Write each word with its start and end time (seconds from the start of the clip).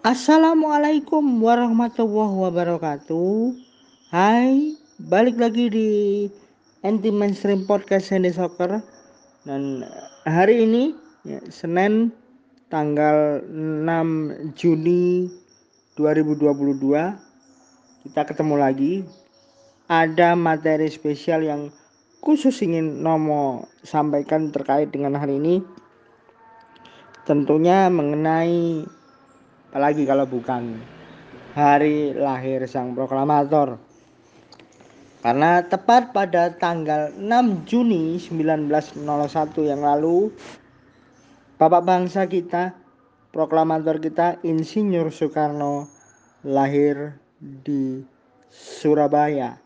Assalamualaikum 0.00 1.44
warahmatullahi 1.44 2.48
wabarakatuh. 2.48 3.52
Hai, 4.08 4.72
balik 4.96 5.36
lagi 5.36 5.68
di 5.68 5.88
Anti 6.80 7.12
Mainstream 7.12 7.68
Podcast 7.68 8.08
Sandy 8.08 8.32
Soccer. 8.32 8.80
Dan 9.44 9.84
hari 10.24 10.64
ini 10.64 10.96
ya, 11.28 11.44
Senin 11.52 12.16
tanggal 12.72 13.44
6 13.44 14.56
Juni 14.56 15.28
2022 16.00 16.48
kita 18.08 18.24
ketemu 18.24 18.54
lagi. 18.56 19.04
Ada 19.84 20.32
materi 20.32 20.88
spesial 20.88 21.44
yang 21.44 21.68
khusus 22.24 22.56
ingin 22.64 23.04
Nomo 23.04 23.68
sampaikan 23.84 24.48
terkait 24.48 24.96
dengan 24.96 25.20
hari 25.20 25.36
ini. 25.36 25.60
Tentunya 27.28 27.92
mengenai 27.92 28.88
apalagi 29.70 30.02
kalau 30.02 30.26
bukan 30.26 30.82
hari 31.54 32.10
lahir 32.10 32.66
sang 32.66 32.98
proklamator. 32.98 33.78
Karena 35.22 35.62
tepat 35.62 36.10
pada 36.10 36.50
tanggal 36.58 37.14
6 37.14 37.68
Juni 37.68 38.18
1901 38.18 38.98
yang 39.62 39.84
lalu 39.84 40.34
Bapak 41.60 41.84
bangsa 41.84 42.24
kita 42.24 42.72
proklamator 43.36 44.00
kita 44.00 44.40
Insinyur 44.40 45.12
Soekarno 45.12 45.84
lahir 46.40 47.20
di 47.38 48.00
Surabaya. 48.48 49.60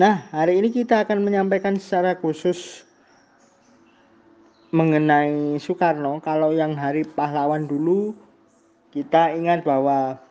Nah 0.00 0.24
hari 0.32 0.64
ini 0.64 0.72
kita 0.72 1.04
akan 1.04 1.22
menyampaikan 1.28 1.76
secara 1.76 2.16
khusus 2.16 2.88
mengenai 4.72 5.60
Soekarno. 5.60 6.24
Kalau 6.24 6.56
yang 6.56 6.72
hari 6.72 7.04
pahlawan 7.04 7.68
dulu 7.68 8.23
kita 8.94 9.34
ingat 9.34 9.66
bahwa 9.66 10.22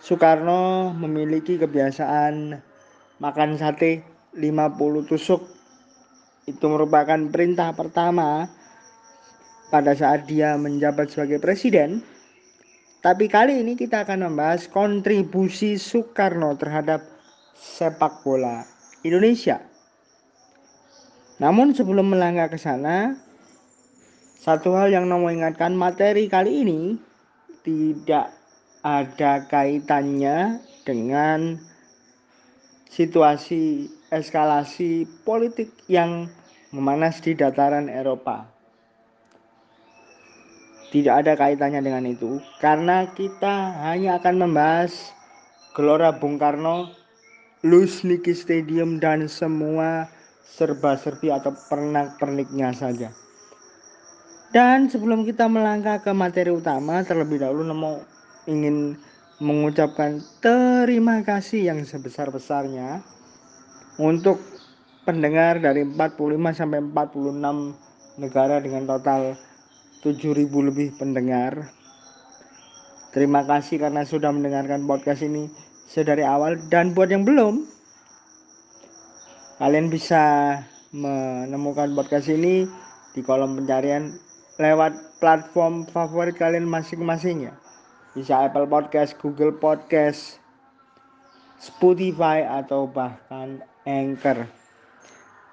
Soekarno 0.00 0.96
memiliki 0.96 1.60
kebiasaan 1.60 2.56
makan 3.20 3.60
sate 3.60 4.00
50 4.32 5.04
tusuk. 5.04 5.44
Itu 6.48 6.72
merupakan 6.72 7.20
perintah 7.28 7.76
pertama 7.76 8.48
pada 9.68 9.92
saat 9.92 10.24
dia 10.24 10.56
menjabat 10.56 11.12
sebagai 11.12 11.44
presiden. 11.44 12.00
Tapi 13.04 13.28
kali 13.28 13.60
ini 13.60 13.76
kita 13.76 14.08
akan 14.08 14.32
membahas 14.32 14.64
kontribusi 14.72 15.76
Soekarno 15.76 16.56
terhadap 16.56 17.04
sepak 17.52 18.24
bola 18.24 18.64
Indonesia. 19.04 19.60
Namun 21.36 21.76
sebelum 21.76 22.16
melangkah 22.16 22.48
ke 22.48 22.58
sana, 22.58 23.12
satu 24.40 24.72
hal 24.72 24.88
yang 24.88 25.04
Nomo 25.04 25.28
ingatkan 25.28 25.76
materi 25.76 26.26
kali 26.32 26.64
ini 26.64 27.11
tidak 27.62 28.34
ada 28.82 29.46
kaitannya 29.46 30.58
dengan 30.82 31.58
situasi 32.90 33.86
eskalasi 34.10 35.06
politik 35.22 35.70
yang 35.86 36.26
memanas 36.74 37.22
di 37.22 37.32
dataran 37.38 37.86
Eropa. 37.86 38.50
Tidak 40.92 41.14
ada 41.24 41.32
kaitannya 41.38 41.80
dengan 41.80 42.04
itu 42.04 42.36
karena 42.60 43.08
kita 43.16 43.80
hanya 43.88 44.20
akan 44.20 44.44
membahas 44.44 44.92
Gelora 45.72 46.12
Bung 46.12 46.36
Karno, 46.36 46.92
Lusniki 47.64 48.36
Stadium 48.36 49.00
dan 49.00 49.24
semua 49.24 50.04
serba-serbi 50.44 51.32
atau 51.32 51.56
pernak-perniknya 51.72 52.76
saja. 52.76 53.08
Dan 54.52 54.92
sebelum 54.92 55.24
kita 55.24 55.48
melangkah 55.48 56.04
ke 56.04 56.12
materi 56.12 56.52
utama, 56.52 57.00
terlebih 57.00 57.40
dahulu 57.40 57.64
Nemo 57.64 58.04
ingin 58.44 59.00
mengucapkan 59.40 60.20
terima 60.44 61.24
kasih 61.24 61.72
yang 61.72 61.80
sebesar-besarnya 61.88 63.00
untuk 63.96 64.38
pendengar 65.08 65.58
dari 65.58 65.88
45 65.88 66.52
sampai 66.52 66.84
46 66.84 68.20
negara 68.20 68.60
dengan 68.60 68.84
total 68.86 69.40
7000 70.04 70.68
lebih 70.68 70.94
pendengar. 71.00 71.72
Terima 73.16 73.44
kasih 73.48 73.80
karena 73.80 74.04
sudah 74.04 74.30
mendengarkan 74.36 74.84
podcast 74.84 75.24
ini 75.24 75.48
sedari 75.88 76.24
awal 76.28 76.60
dan 76.72 76.96
buat 76.96 77.12
yang 77.12 77.24
belum 77.28 77.72
Kalian 79.62 79.94
bisa 79.94 80.58
menemukan 80.90 81.94
podcast 81.94 82.26
ini 82.26 82.66
di 83.14 83.22
kolom 83.22 83.54
pencarian 83.54 84.10
lewat 84.62 85.18
platform 85.18 85.90
favorit 85.90 86.38
kalian 86.38 86.70
masing-masing 86.70 87.50
ya. 87.50 87.54
Bisa 88.14 88.46
Apple 88.46 88.70
Podcast, 88.70 89.18
Google 89.18 89.50
Podcast, 89.58 90.38
Spotify 91.58 92.46
atau 92.46 92.86
bahkan 92.86 93.66
Anchor. 93.82 94.46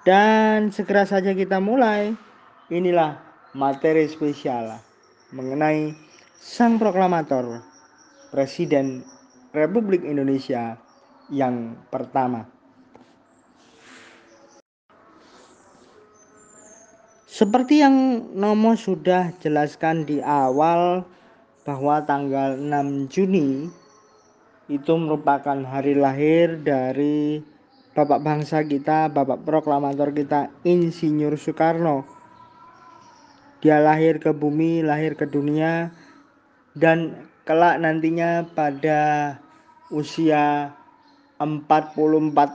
Dan 0.06 0.70
segera 0.70 1.04
saja 1.04 1.34
kita 1.34 1.58
mulai. 1.58 2.14
Inilah 2.70 3.18
materi 3.50 4.06
spesial 4.06 4.78
mengenai 5.34 5.90
sang 6.38 6.78
proklamator 6.78 7.62
Presiden 8.30 9.02
Republik 9.50 10.06
Indonesia 10.06 10.78
yang 11.34 11.74
pertama. 11.90 12.59
Seperti 17.30 17.78
yang 17.78 18.26
Nomo 18.34 18.74
sudah 18.74 19.30
jelaskan 19.38 20.02
di 20.02 20.18
awal 20.18 21.06
bahwa 21.62 22.02
tanggal 22.02 22.58
6 22.58 23.06
Juni 23.06 23.70
itu 24.66 24.92
merupakan 24.98 25.54
hari 25.62 25.94
lahir 25.94 26.58
dari 26.58 27.38
Bapak 27.94 28.26
bangsa 28.26 28.66
kita, 28.66 29.06
Bapak 29.14 29.46
proklamator 29.46 30.10
kita 30.10 30.50
Insinyur 30.66 31.38
Soekarno. 31.38 32.02
Dia 33.62 33.78
lahir 33.78 34.18
ke 34.18 34.34
bumi, 34.34 34.82
lahir 34.82 35.14
ke 35.14 35.22
dunia 35.30 35.94
dan 36.74 37.30
kelak 37.46 37.78
nantinya 37.78 38.42
pada 38.58 39.38
usia 39.94 40.74
44 41.38 41.94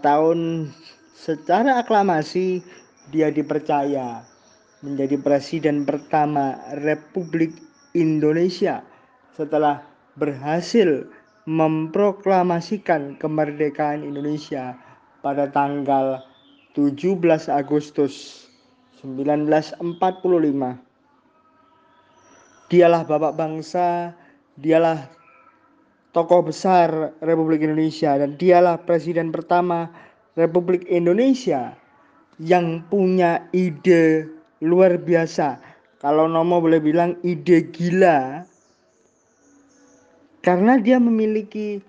tahun 0.04 0.68
secara 1.16 1.80
aklamasi 1.80 2.60
dia 3.16 3.32
dipercaya 3.32 4.35
menjadi 4.86 5.18
presiden 5.18 5.82
pertama 5.82 6.62
Republik 6.86 7.58
Indonesia 7.98 8.86
setelah 9.34 9.82
berhasil 10.14 11.10
memproklamasikan 11.50 13.18
kemerdekaan 13.18 14.06
Indonesia 14.06 14.78
pada 15.26 15.50
tanggal 15.50 16.22
17 16.78 17.18
Agustus 17.50 18.46
1945. 19.02 19.82
Dialah 22.66 23.02
bapak 23.06 23.34
bangsa, 23.38 24.14
dialah 24.58 25.10
tokoh 26.14 26.50
besar 26.50 27.14
Republik 27.26 27.66
Indonesia 27.66 28.18
dan 28.18 28.38
dialah 28.38 28.82
presiden 28.82 29.34
pertama 29.34 29.90
Republik 30.38 30.86
Indonesia 30.90 31.74
yang 32.42 32.84
punya 32.92 33.48
ide 33.56 34.35
luar 34.66 34.98
biasa. 34.98 35.62
Kalau 36.02 36.26
Nomo 36.26 36.62
boleh 36.62 36.82
bilang 36.82 37.18
ide 37.22 37.70
gila 37.70 38.46
karena 40.46 40.78
dia 40.78 41.02
memiliki 41.02 41.82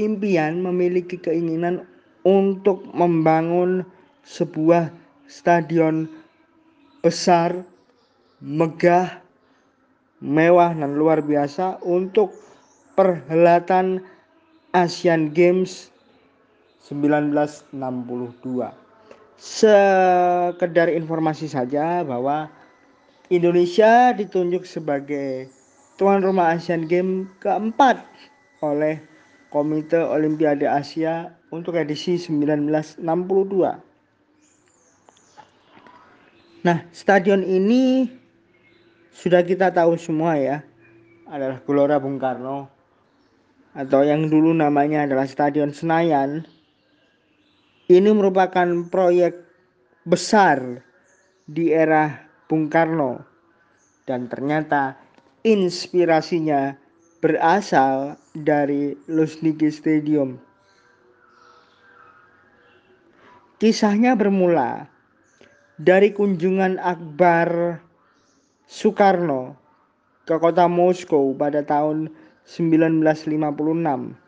impian, 0.00 0.64
memiliki 0.64 1.20
keinginan 1.20 1.84
untuk 2.24 2.80
membangun 2.96 3.84
sebuah 4.24 4.88
stadion 5.28 6.08
besar, 7.04 7.52
megah, 8.40 9.20
mewah 10.24 10.72
dan 10.72 10.96
luar 10.96 11.20
biasa 11.20 11.76
untuk 11.84 12.32
perhelatan 12.96 14.00
Asian 14.72 15.28
Games 15.36 15.92
1962 16.88 17.68
sekedar 19.38 20.90
informasi 20.90 21.46
saja 21.46 22.02
bahwa 22.02 22.50
Indonesia 23.30 24.10
ditunjuk 24.10 24.66
sebagai 24.66 25.46
tuan 25.94 26.20
rumah 26.26 26.58
Asian 26.58 26.90
Games 26.90 27.30
keempat 27.38 28.02
oleh 28.60 28.98
Komite 29.48 29.96
Olimpiade 29.96 30.66
Asia 30.66 31.32
untuk 31.54 31.78
edisi 31.78 32.18
1962. 32.18 33.00
Nah, 36.66 36.82
stadion 36.90 37.46
ini 37.46 38.10
sudah 39.14 39.46
kita 39.46 39.70
tahu 39.70 39.94
semua 39.96 40.34
ya, 40.36 40.66
adalah 41.30 41.62
Gelora 41.62 41.96
Bung 42.02 42.18
Karno 42.18 42.68
atau 43.76 44.02
yang 44.02 44.26
dulu 44.26 44.50
namanya 44.56 45.06
adalah 45.06 45.28
Stadion 45.28 45.70
Senayan 45.70 46.42
ini 47.88 48.12
merupakan 48.12 48.68
proyek 48.92 49.48
besar 50.04 50.84
di 51.48 51.72
era 51.72 52.28
Bung 52.44 52.68
Karno 52.68 53.24
dan 54.04 54.28
ternyata 54.28 55.00
inspirasinya 55.40 56.76
berasal 57.24 58.20
dari 58.36 58.92
Luzhniki 59.08 59.72
Stadium. 59.72 60.36
Kisahnya 63.56 64.14
bermula 64.14 64.86
dari 65.80 66.12
kunjungan 66.12 66.76
Akbar 66.78 67.80
Soekarno 68.68 69.56
ke 70.28 70.36
kota 70.36 70.68
Moskow 70.68 71.32
pada 71.34 71.64
tahun 71.64 72.12
1956. 72.44 74.27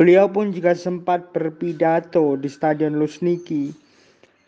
Beliau 0.00 0.32
pun 0.32 0.48
juga 0.48 0.72
sempat 0.72 1.28
berpidato 1.36 2.32
di 2.40 2.48
Stadion 2.48 2.96
Luzhniki 2.96 3.68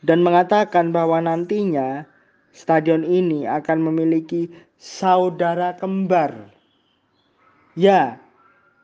dan 0.01 0.25
mengatakan 0.25 0.97
bahwa 0.97 1.21
nantinya 1.21 2.09
stadion 2.57 3.05
ini 3.05 3.45
akan 3.45 3.85
memiliki 3.85 4.49
saudara 4.81 5.77
kembar. 5.77 6.33
Ya, 7.77 8.17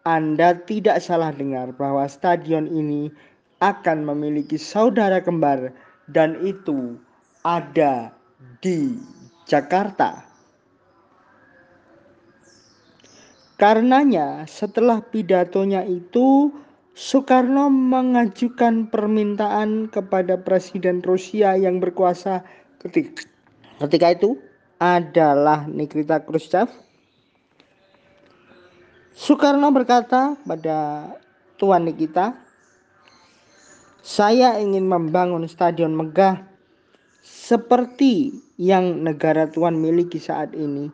Anda 0.04 0.60
tidak 0.60 1.00
salah 1.00 1.32
dengar 1.32 1.72
bahwa 1.72 2.04
stadion 2.04 2.68
ini 2.68 3.16
akan 3.64 4.04
memiliki 4.04 4.60
saudara 4.60 5.24
kembar 5.24 5.72
dan 6.04 6.36
itu 6.44 7.00
ada 7.48 8.12
di 8.60 8.92
Jakarta. 9.48 10.27
Karenanya, 13.58 14.46
setelah 14.46 15.02
pidatonya 15.02 15.82
itu, 15.82 16.54
Soekarno 16.94 17.66
mengajukan 17.66 18.86
permintaan 18.86 19.90
kepada 19.90 20.38
Presiden 20.38 21.02
Rusia 21.02 21.58
yang 21.58 21.82
berkuasa 21.82 22.46
ketika, 22.78 23.26
ketika 23.82 24.14
itu 24.14 24.38
adalah 24.78 25.66
Nikita 25.66 26.22
Khrushchev. 26.22 26.70
Soekarno 29.18 29.74
berkata 29.74 30.38
pada 30.46 31.10
Tuan 31.58 31.90
Nikita, 31.90 32.38
saya 34.06 34.62
ingin 34.62 34.86
membangun 34.86 35.50
stadion 35.50 35.98
megah 35.98 36.46
seperti 37.26 38.38
yang 38.54 39.02
negara 39.02 39.50
Tuan 39.50 39.74
miliki 39.82 40.22
saat 40.22 40.54
ini 40.54 40.86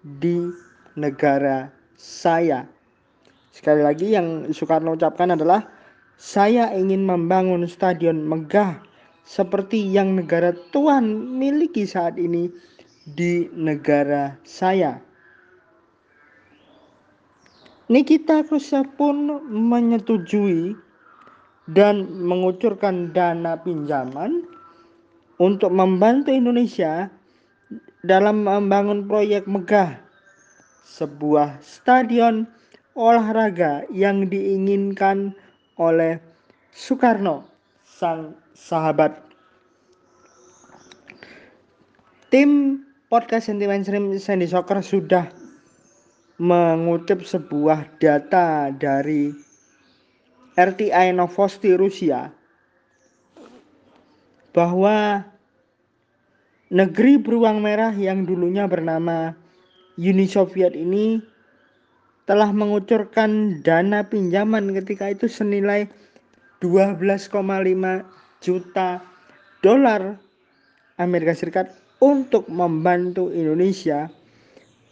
di 0.00 0.48
negara 0.96 1.77
saya. 1.98 2.64
Sekali 3.50 3.82
lagi 3.82 4.14
yang 4.14 4.46
Soekarno 4.54 4.94
ucapkan 4.94 5.34
adalah 5.34 5.66
saya 6.14 6.70
ingin 6.72 7.02
membangun 7.02 7.66
stadion 7.66 8.22
megah 8.22 8.78
seperti 9.26 9.82
yang 9.82 10.14
negara 10.14 10.54
Tuhan 10.70 11.04
miliki 11.36 11.84
saat 11.84 12.14
ini 12.16 12.48
di 13.18 13.50
negara 13.52 14.38
saya. 14.46 15.02
Nikita 17.88 18.46
Khrushchev 18.46 18.84
pun 19.00 19.42
menyetujui 19.48 20.76
dan 21.72 22.04
mengucurkan 22.08 23.10
dana 23.16 23.56
pinjaman 23.58 24.44
untuk 25.40 25.72
membantu 25.72 26.30
Indonesia 26.30 27.08
dalam 28.04 28.44
membangun 28.44 29.08
proyek 29.08 29.48
megah 29.48 30.07
sebuah 30.88 31.60
stadion 31.60 32.48
olahraga 32.96 33.84
yang 33.92 34.24
diinginkan 34.32 35.36
oleh 35.76 36.16
Soekarno, 36.72 37.44
sang 37.84 38.32
sahabat. 38.56 39.20
Tim 42.32 42.82
podcast 43.12 43.52
Sentimen 43.52 43.84
Sandy 43.84 44.48
Soccer 44.48 44.80
sudah 44.80 45.28
mengutip 46.40 47.24
sebuah 47.24 47.98
data 48.00 48.72
dari 48.72 49.32
RTI 50.58 51.14
Novosti 51.14 51.72
Rusia 51.74 52.30
bahwa 54.52 55.22
negeri 56.68 57.14
beruang 57.16 57.62
merah 57.62 57.94
yang 57.94 58.26
dulunya 58.26 58.66
bernama 58.68 59.34
Uni 59.98 60.30
Soviet 60.30 60.78
ini 60.78 61.18
telah 62.22 62.54
mengucurkan 62.54 63.58
dana 63.66 64.06
pinjaman 64.06 64.70
ketika 64.78 65.10
itu 65.10 65.26
senilai 65.26 65.90
12,5 66.62 67.34
juta 68.38 69.02
dolar 69.58 70.14
Amerika 71.02 71.34
Serikat 71.34 71.74
untuk 71.98 72.46
membantu 72.46 73.34
Indonesia 73.34 74.06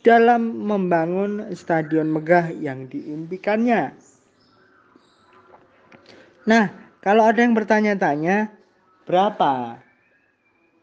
dalam 0.02 0.66
membangun 0.66 1.50
stadion 1.54 2.10
megah 2.10 2.50
yang 2.54 2.90
diimpikannya. 2.90 3.94
Nah, 6.46 6.66
kalau 7.02 7.26
ada 7.26 7.42
yang 7.42 7.58
bertanya-tanya, 7.58 8.54
berapa 9.06 9.82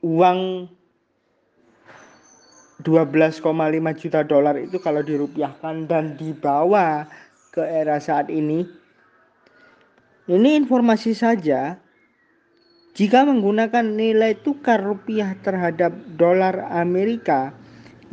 uang 0.04 0.68
12,5 2.83 3.39
juta 3.95 4.21
dolar 4.27 4.59
itu 4.59 4.75
kalau 4.77 5.00
dirupiahkan 5.00 5.88
dan 5.88 6.19
dibawa 6.19 7.07
ke 7.56 7.63
era 7.63 7.97
saat 7.97 8.27
ini. 8.27 8.68
Ini 10.27 10.50
informasi 10.63 11.15
saja. 11.15 11.80
Jika 12.94 13.25
menggunakan 13.25 13.97
nilai 13.97 14.38
tukar 14.45 14.77
rupiah 14.77 15.33
terhadap 15.41 15.97
dolar 16.13 16.69
Amerika 16.69 17.50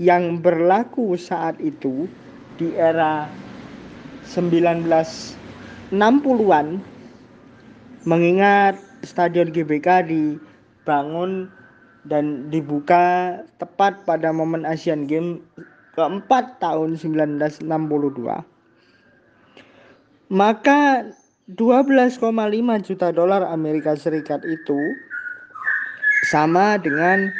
yang 0.00 0.40
berlaku 0.40 1.20
saat 1.20 1.60
itu 1.60 2.08
di 2.56 2.72
era 2.72 3.28
1960-an 4.24 6.66
mengingat 8.08 8.80
stadion 9.04 9.52
GBK 9.52 10.08
dibangun 10.08 11.52
dan 12.10 12.50
dibuka 12.50 13.38
tepat 13.62 14.02
pada 14.02 14.34
momen 14.34 14.66
Asian 14.66 15.06
Games 15.06 15.38
keempat 15.94 16.58
tahun 16.58 16.98
1962. 16.98 17.62
Maka 20.30 21.06
12,5 21.54 22.86
juta 22.86 23.08
dolar 23.14 23.46
Amerika 23.46 23.94
Serikat 23.94 24.42
itu 24.42 24.78
sama 26.26 26.78
dengan 26.82 27.30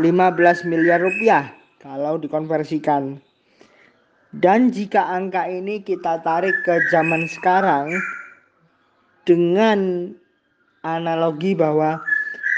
15 0.00 0.68
miliar 0.68 1.00
rupiah 1.04 1.52
kalau 1.80 2.16
dikonversikan. 2.16 3.20
Dan 4.36 4.68
jika 4.68 5.16
angka 5.16 5.48
ini 5.48 5.80
kita 5.80 6.20
tarik 6.20 6.52
ke 6.64 6.76
zaman 6.92 7.24
sekarang 7.24 7.88
dengan 9.24 10.12
analogi 10.84 11.56
bahwa 11.56 12.04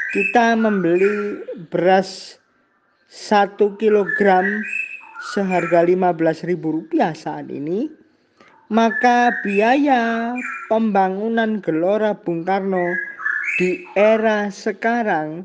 kita 0.09 0.57
membeli 0.57 1.37
beras 1.69 2.41
1 3.12 3.61
kilogram 3.77 4.65
seharga 5.33 5.85
Rp15.000 5.85 7.12
saat 7.12 7.53
ini, 7.53 7.93
maka 8.73 9.37
biaya 9.45 10.33
pembangunan 10.73 11.61
Gelora 11.61 12.17
Bung 12.17 12.41
Karno 12.41 12.97
di 13.61 13.85
era 13.93 14.49
sekarang 14.49 15.45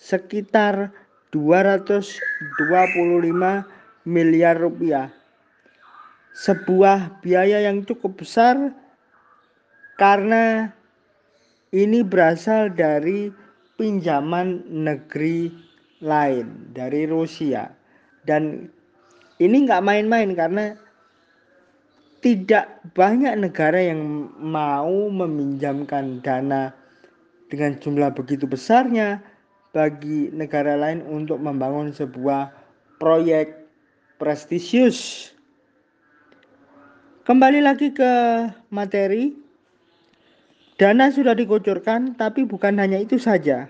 sekitar 0.00 0.88
225 1.36 2.16
miliar 4.08 4.56
rupiah. 4.56 5.12
Sebuah 6.40 7.20
biaya 7.20 7.68
yang 7.68 7.84
cukup 7.84 8.24
besar 8.24 8.72
karena 10.00 10.72
ini 11.76 12.00
berasal 12.00 12.72
dari 12.72 13.28
pinjaman 13.80 14.60
negeri 14.68 15.48
lain 16.04 16.76
dari 16.76 17.08
Rusia 17.08 17.72
dan 18.28 18.68
ini 19.40 19.56
nggak 19.64 19.80
main-main 19.80 20.36
karena 20.36 20.76
tidak 22.20 22.84
banyak 22.92 23.32
negara 23.40 23.80
yang 23.80 24.28
mau 24.36 25.08
meminjamkan 25.08 26.20
dana 26.20 26.76
dengan 27.48 27.80
jumlah 27.80 28.12
begitu 28.12 28.44
besarnya 28.44 29.24
bagi 29.72 30.28
negara 30.36 30.76
lain 30.76 31.00
untuk 31.08 31.40
membangun 31.40 31.88
sebuah 31.96 32.52
proyek 33.00 33.64
prestisius. 34.20 35.32
Kembali 37.24 37.64
lagi 37.64 37.94
ke 37.94 38.12
materi, 38.68 39.32
Dana 40.80 41.12
sudah 41.12 41.36
dikucurkan, 41.36 42.16
tapi 42.16 42.48
bukan 42.48 42.80
hanya 42.80 42.96
itu 42.96 43.20
saja. 43.20 43.68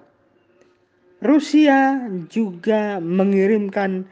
Rusia 1.19 2.07
juga 2.31 3.03
mengirimkan 3.03 4.07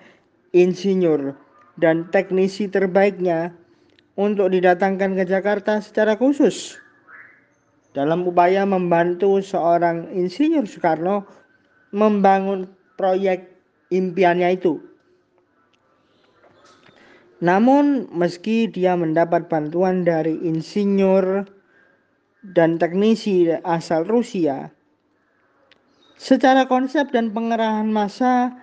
insinyur 0.50 1.38
dan 1.78 2.10
teknisi 2.10 2.66
terbaiknya 2.66 3.54
untuk 4.18 4.50
didatangkan 4.50 5.14
ke 5.14 5.24
Jakarta 5.30 5.78
secara 5.78 6.18
khusus 6.18 6.74
dalam 7.94 8.26
upaya 8.26 8.66
membantu 8.66 9.38
seorang 9.38 10.10
insinyur 10.10 10.66
Soekarno 10.66 11.22
membangun 11.94 12.66
proyek 12.98 13.46
impiannya 13.94 14.58
itu. 14.58 14.82
Namun 17.38 18.10
meski 18.10 18.66
dia 18.66 18.98
mendapat 18.98 19.46
bantuan 19.46 20.02
dari 20.02 20.34
insinyur 20.42 21.46
dan 22.42 22.78
teknisi 22.78 23.50
asal 23.66 24.06
Rusia, 24.06 24.70
secara 26.18 26.66
konsep 26.70 27.10
dan 27.10 27.34
pengerahan 27.34 27.90
massa 27.90 28.54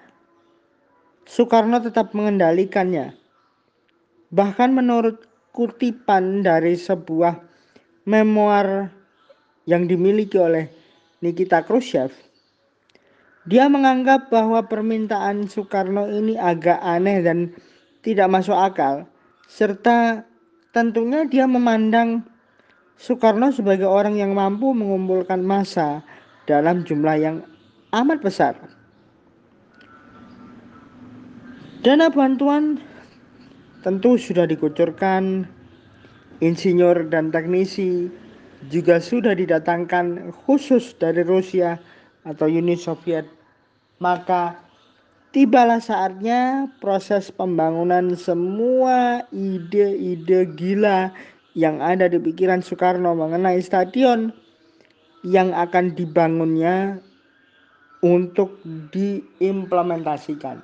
Soekarno 1.25 1.81
tetap 1.81 2.13
mengendalikannya. 2.13 3.17
Bahkan 4.29 4.69
menurut 4.77 5.25
kutipan 5.57 6.45
dari 6.45 6.77
sebuah 6.77 7.41
memoir 8.05 8.93
yang 9.65 9.89
dimiliki 9.89 10.37
oleh 10.37 10.69
Nikita 11.25 11.65
Khrushchev, 11.65 12.13
dia 13.49 13.65
menganggap 13.65 14.29
bahwa 14.29 14.61
permintaan 14.69 15.49
Soekarno 15.49 16.05
ini 16.13 16.37
agak 16.37 16.77
aneh 16.81 17.25
dan 17.25 17.49
tidak 18.05 18.29
masuk 18.29 18.53
akal, 18.53 19.09
serta 19.49 20.21
tentunya 20.69 21.25
dia 21.25 21.49
memandang 21.49 22.21
Soekarno 22.95 23.51
sebagai 23.51 23.87
orang 23.87 24.15
yang 24.15 24.31
mampu 24.31 24.71
mengumpulkan 24.71 25.43
massa 25.43 25.99
dalam 26.47 26.87
jumlah 26.87 27.17
yang 27.19 27.37
amat 27.91 28.23
besar. 28.23 28.55
Dana 31.83 32.09
bantuan 32.09 32.81
tentu 33.85 34.17
sudah 34.17 34.49
dikucurkan, 34.49 35.45
insinyur 36.41 37.05
dan 37.11 37.29
teknisi 37.29 38.09
juga 38.71 38.97
sudah 38.97 39.37
didatangkan 39.37 40.33
khusus 40.47 40.97
dari 40.97 41.21
Rusia 41.21 41.77
atau 42.25 42.49
Uni 42.49 42.73
Soviet. 42.73 43.29
Maka 44.01 44.57
tibalah 45.29 45.77
saatnya 45.77 46.71
proses 46.81 47.29
pembangunan 47.29 48.17
semua 48.17 49.21
ide-ide 49.29 50.49
gila 50.57 51.13
yang 51.55 51.79
ada 51.79 52.11
di 52.11 52.19
pikiran 52.19 52.59
Soekarno 52.59 53.15
mengenai 53.15 53.63
stadion 53.63 54.29
yang 55.23 55.55
akan 55.55 55.95
dibangunnya 55.95 56.99
untuk 58.03 58.59
diimplementasikan. 58.93 60.61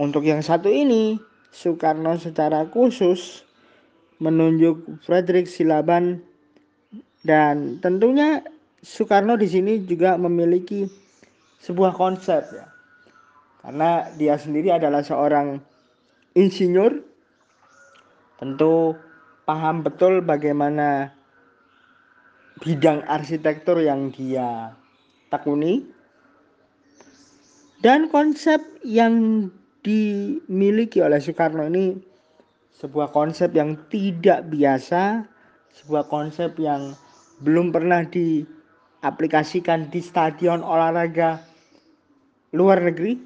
Untuk 0.00 0.24
yang 0.24 0.40
satu 0.40 0.72
ini, 0.72 1.20
Soekarno 1.52 2.16
secara 2.16 2.64
khusus 2.70 3.44
menunjuk 4.22 5.02
Frederick 5.04 5.50
Silaban 5.50 6.22
dan 7.26 7.82
tentunya 7.84 8.40
Soekarno 8.80 9.36
di 9.36 9.50
sini 9.50 9.82
juga 9.84 10.16
memiliki 10.16 10.88
sebuah 11.60 11.92
konsep 11.92 12.40
ya 12.56 12.64
karena 13.60 14.08
dia 14.16 14.40
sendiri 14.40 14.72
adalah 14.72 15.04
seorang 15.04 15.60
insinyur 16.32 17.04
tentu 18.40 18.96
paham 19.50 19.82
betul 19.82 20.22
bagaimana 20.22 21.10
bidang 22.62 23.02
arsitektur 23.10 23.82
yang 23.82 24.14
dia 24.14 24.78
tekuni 25.26 25.90
dan 27.82 28.06
konsep 28.14 28.62
yang 28.86 29.50
dimiliki 29.82 31.02
oleh 31.02 31.18
Soekarno 31.18 31.66
ini 31.66 31.98
sebuah 32.78 33.10
konsep 33.10 33.50
yang 33.58 33.74
tidak 33.90 34.46
biasa, 34.54 35.26
sebuah 35.82 36.06
konsep 36.06 36.54
yang 36.62 36.94
belum 37.42 37.74
pernah 37.74 38.06
diaplikasikan 38.06 39.90
di 39.90 39.98
stadion 39.98 40.62
olahraga 40.62 41.42
luar 42.54 42.78
negeri. 42.84 43.18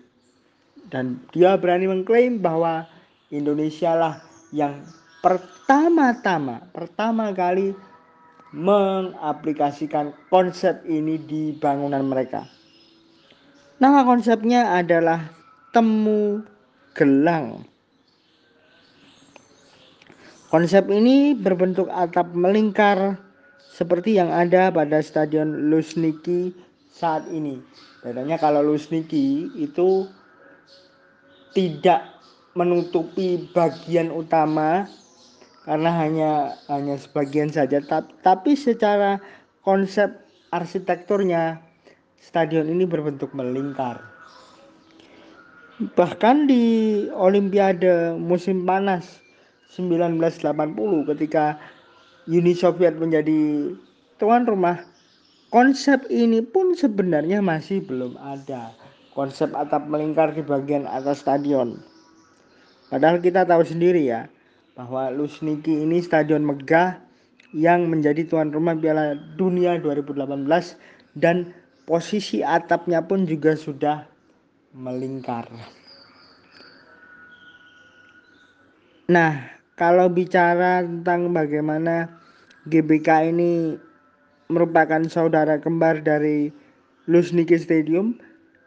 Dan 0.87 1.19
dia 1.35 1.59
berani 1.59 1.91
mengklaim 1.91 2.39
bahwa 2.39 2.87
Indonesia 3.35 3.99
lah 3.99 4.15
yang 4.55 4.87
pertama-tama 5.25 6.69
pertama 6.77 7.33
kali 7.33 7.73
mengaplikasikan 8.53 10.13
konsep 10.29 10.85
ini 10.85 11.17
di 11.17 11.57
bangunan 11.57 12.05
mereka. 12.05 12.45
Nama 13.81 14.05
konsepnya 14.05 14.77
adalah 14.77 15.33
temu 15.73 16.45
gelang. 16.93 17.65
Konsep 20.53 20.87
ini 20.93 21.35
berbentuk 21.35 21.91
atap 21.91 22.31
melingkar 22.37 23.19
seperti 23.75 24.21
yang 24.21 24.31
ada 24.31 24.71
pada 24.71 25.03
Stadion 25.03 25.73
Lusniki 25.73 26.55
saat 26.95 27.27
ini. 27.33 27.59
Bedanya 28.07 28.39
kalau 28.39 28.63
Lusniki 28.63 29.51
itu 29.59 30.07
tidak 31.57 32.07
menutupi 32.55 33.51
bagian 33.51 34.15
utama 34.15 34.87
karena 35.65 35.91
hanya 35.97 36.31
hanya 36.69 36.95
sebagian 37.01 37.49
saja. 37.49 37.81
Tapi 38.21 38.53
secara 38.53 39.19
konsep 39.65 40.13
arsitekturnya 40.53 41.59
stadion 42.21 42.69
ini 42.69 42.85
berbentuk 42.85 43.33
melingkar. 43.33 44.01
Bahkan 45.99 46.47
di 46.47 46.65
olimpiade 47.11 48.15
musim 48.15 48.63
panas 48.63 49.25
1980 49.75 51.11
ketika 51.11 51.59
Uni 52.31 52.55
Soviet 52.55 52.95
menjadi 52.95 53.75
tuan 54.23 54.47
rumah 54.47 54.79
konsep 55.51 56.07
ini 56.09 56.41
pun 56.45 56.79
sebenarnya 56.79 57.43
masih 57.43 57.83
belum 57.83 58.15
ada. 58.21 58.71
Konsep 59.15 59.51
atap 59.55 59.87
melingkar 59.87 60.35
di 60.35 60.43
bagian 60.43 60.87
atas 60.91 61.23
stadion. 61.23 61.79
Padahal 62.91 63.19
kita 63.19 63.47
tahu 63.47 63.63
sendiri 63.63 64.07
ya 64.07 64.31
bahwa 64.75 65.11
Lusniki 65.15 65.71
ini 65.71 66.03
stadion 66.03 66.43
megah 66.43 66.99
yang 67.55 67.87
menjadi 67.87 68.27
tuan 68.27 68.51
rumah 68.51 68.75
Piala 68.75 69.15
Dunia 69.39 69.79
2018 69.79 70.27
dan 71.15 71.55
posisi 71.87 72.43
atapnya 72.43 72.99
pun 73.07 73.23
juga 73.23 73.55
sudah 73.55 74.03
melingkar. 74.75 75.47
Nah, 79.07 79.47
kalau 79.79 80.11
bicara 80.11 80.83
tentang 80.83 81.31
bagaimana 81.31 82.11
GBK 82.67 83.31
ini 83.31 83.79
merupakan 84.51 85.07
saudara 85.07 85.61
kembar 85.63 86.03
dari 86.03 86.51
Lusniki 87.07 87.55
Stadium, 87.55 88.17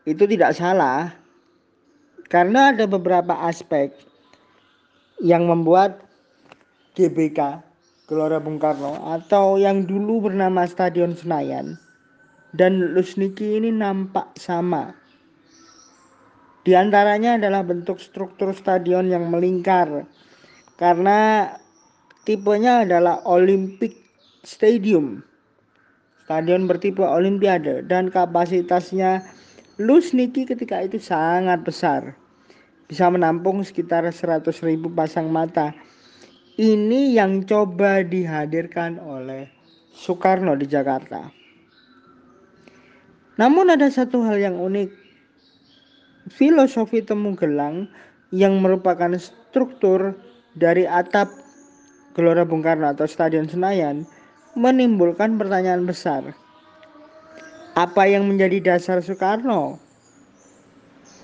itu 0.08 0.24
tidak 0.24 0.56
salah 0.56 1.12
karena 2.32 2.72
ada 2.72 2.88
beberapa 2.88 3.36
aspek 3.44 3.92
yang 5.22 5.50
membuat 5.50 6.02
GBK 6.94 7.62
Gelora 8.08 8.40
Bung 8.40 8.62
Karno 8.62 8.98
atau 9.18 9.60
yang 9.60 9.84
dulu 9.84 10.30
bernama 10.30 10.64
Stadion 10.64 11.18
Senayan 11.18 11.76
dan 12.56 12.96
Lusniki 12.96 13.60
ini 13.60 13.74
nampak 13.74 14.32
sama. 14.40 14.96
Di 16.64 16.76
antaranya 16.76 17.40
adalah 17.40 17.64
bentuk 17.64 18.00
struktur 18.00 18.52
stadion 18.52 19.08
yang 19.08 19.32
melingkar 19.32 20.04
karena 20.76 21.52
tipenya 22.28 22.84
adalah 22.84 23.24
Olympic 23.24 23.96
Stadium. 24.44 25.24
Stadion 26.28 26.68
bertipe 26.68 27.04
Olimpiade 27.04 27.88
dan 27.88 28.12
kapasitasnya 28.12 29.24
Lusniki 29.80 30.44
ketika 30.44 30.84
itu 30.84 31.00
sangat 31.00 31.64
besar. 31.64 32.18
Bisa 32.88 33.12
menampung 33.12 33.64
sekitar 33.68 34.08
100 34.08 34.48
ribu 34.64 34.88
pasang 34.92 35.28
mata. 35.28 35.76
Ini 36.56 37.14
yang 37.14 37.44
coba 37.44 38.02
dihadirkan 38.02 38.98
oleh 38.98 39.52
Soekarno 39.94 40.56
di 40.56 40.66
Jakarta. 40.66 41.30
Namun 43.38 43.70
ada 43.70 43.86
satu 43.92 44.26
hal 44.26 44.42
yang 44.42 44.58
unik. 44.58 44.90
Filosofi 46.34 47.06
temu 47.06 47.38
gelang 47.38 47.88
yang 48.36 48.60
merupakan 48.60 49.14
struktur 49.20 50.18
dari 50.58 50.84
atap 50.84 51.30
Gelora 52.18 52.44
Bung 52.44 52.66
Karno 52.66 52.90
atau 52.90 53.06
Stadion 53.06 53.46
Senayan 53.46 54.04
menimbulkan 54.58 55.38
pertanyaan 55.38 55.86
besar 55.86 56.34
apa 57.78 58.10
yang 58.10 58.26
menjadi 58.26 58.74
dasar 58.74 59.06
Soekarno 59.06 59.78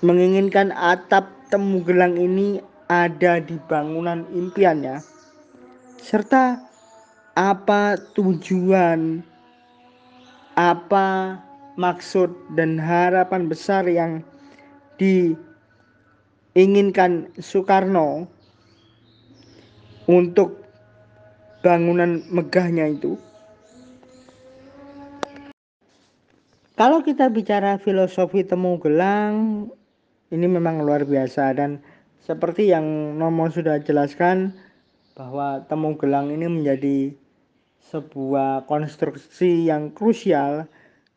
menginginkan 0.06 0.70
atap 0.70 1.26
temu 1.54 1.86
gelang 1.86 2.18
ini 2.18 2.58
ada 2.90 3.38
di 3.38 3.54
bangunan 3.70 4.26
impiannya 4.34 4.98
serta 6.02 6.58
apa 7.38 7.94
tujuan 8.18 9.22
apa 10.58 11.38
maksud 11.78 12.34
dan 12.58 12.74
harapan 12.74 13.46
besar 13.46 13.86
yang 13.86 14.18
diinginkan 14.98 17.30
Soekarno 17.38 18.26
untuk 20.10 20.58
bangunan 21.62 22.18
megahnya 22.34 22.98
itu. 22.98 23.14
Kalau 26.74 26.98
kita 27.06 27.30
bicara 27.30 27.78
filosofi 27.78 28.42
temu 28.42 28.74
gelang, 28.82 29.70
ini 30.34 30.50
memang 30.50 30.82
luar 30.82 31.06
biasa. 31.06 31.54
Dan 31.54 31.78
seperti 32.18 32.74
yang 32.74 33.14
Nomo 33.14 33.46
sudah 33.46 33.78
jelaskan 33.78 34.50
bahwa 35.14 35.62
temu 35.70 35.94
gelang 35.94 36.34
ini 36.34 36.50
menjadi 36.50 37.14
sebuah 37.94 38.66
konstruksi 38.66 39.70
yang 39.70 39.94
krusial 39.94 40.66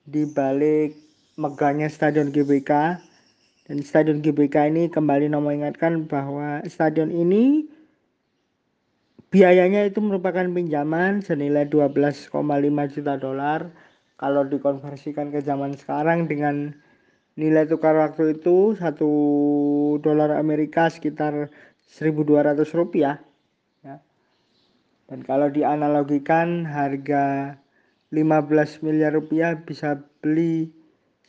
di 0.06 0.30
balik 0.30 0.94
megahnya 1.42 1.90
Stadion 1.90 2.30
GBK. 2.30 3.02
Dan 3.66 3.78
Stadion 3.82 4.22
GBK 4.22 4.70
ini 4.70 4.86
kembali 4.88 5.34
Nomo 5.34 5.50
ingatkan 5.50 6.06
bahwa 6.06 6.64
stadion 6.70 7.12
ini 7.12 7.68
biayanya 9.28 9.92
itu 9.92 10.00
merupakan 10.00 10.48
pinjaman 10.48 11.20
senilai 11.20 11.68
12,5 11.68 12.32
juta 12.94 13.14
dolar. 13.20 13.68
Kalau 14.18 14.42
dikonversikan 14.48 15.30
ke 15.30 15.44
zaman 15.46 15.78
sekarang 15.78 16.26
dengan 16.26 16.74
nilai 17.38 17.70
tukar 17.70 17.94
waktu 17.94 18.42
itu 18.42 18.74
satu 18.74 19.12
dolar 20.02 20.34
Amerika 20.42 20.90
sekitar 20.90 21.54
1200 21.86 22.66
rupiah 22.74 23.22
ya. 23.86 24.02
dan 25.06 25.22
kalau 25.22 25.48
dianalogikan 25.54 26.66
harga 26.66 27.56
15 28.10 28.82
miliar 28.82 29.14
rupiah 29.14 29.54
bisa 29.54 30.02
beli 30.20 30.74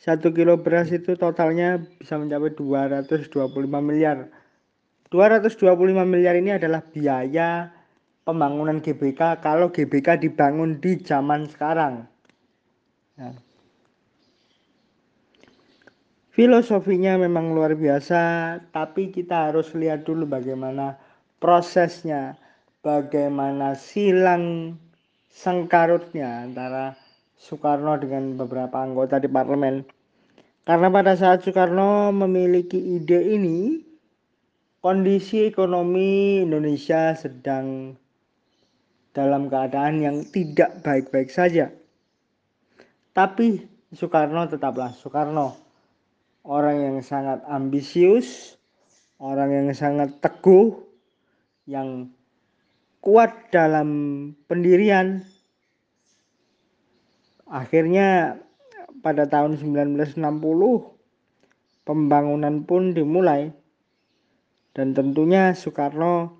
satu 0.01 0.33
kilo 0.33 0.57
beras 0.57 0.89
itu 0.89 1.13
totalnya 1.13 1.77
bisa 2.01 2.17
mencapai 2.17 2.57
225 2.57 3.29
miliar 3.85 4.33
225 5.13 5.61
miliar 6.09 6.33
ini 6.33 6.57
adalah 6.57 6.81
biaya 6.81 7.69
pembangunan 8.25 8.81
GBK 8.81 9.45
kalau 9.45 9.69
GBK 9.69 10.25
dibangun 10.25 10.81
di 10.81 10.97
zaman 11.05 11.45
sekarang 11.45 12.09
ya. 13.13 13.29
Filosofinya 16.39 17.19
memang 17.19 17.51
luar 17.51 17.75
biasa, 17.75 18.55
tapi 18.71 19.11
kita 19.11 19.51
harus 19.51 19.75
lihat 19.75 20.07
dulu 20.07 20.23
bagaimana 20.23 20.95
prosesnya, 21.35 22.39
bagaimana 22.79 23.75
silang 23.75 24.79
sengkarutnya 25.27 26.47
antara 26.47 26.95
Soekarno 27.35 27.99
dengan 27.99 28.39
beberapa 28.39 28.79
anggota 28.79 29.19
di 29.19 29.27
parlemen. 29.27 29.83
Karena 30.63 30.87
pada 30.87 31.19
saat 31.19 31.43
Soekarno 31.43 32.15
memiliki 32.15 32.79
ide 32.79 33.19
ini, 33.19 33.83
kondisi 34.79 35.43
ekonomi 35.43 36.39
Indonesia 36.39 37.19
sedang 37.19 37.99
dalam 39.11 39.51
keadaan 39.51 39.99
yang 39.99 40.23
tidak 40.31 40.87
baik-baik 40.87 41.27
saja. 41.27 41.67
Tapi 43.11 43.59
Soekarno 43.91 44.47
tetaplah 44.47 44.95
Soekarno 44.95 45.67
orang 46.43 46.77
yang 46.79 46.97
sangat 47.03 47.43
ambisius, 47.47 48.59
orang 49.19 49.51
yang 49.51 49.67
sangat 49.75 50.19
teguh, 50.23 50.79
yang 51.67 52.11
kuat 53.03 53.51
dalam 53.51 53.89
pendirian. 54.47 55.23
Akhirnya 57.49 58.37
pada 59.01 59.25
tahun 59.25 59.57
1960 59.57 60.21
pembangunan 61.87 62.61
pun 62.67 62.93
dimulai 62.93 63.49
dan 64.77 64.93
tentunya 64.93 65.57
Soekarno 65.57 66.37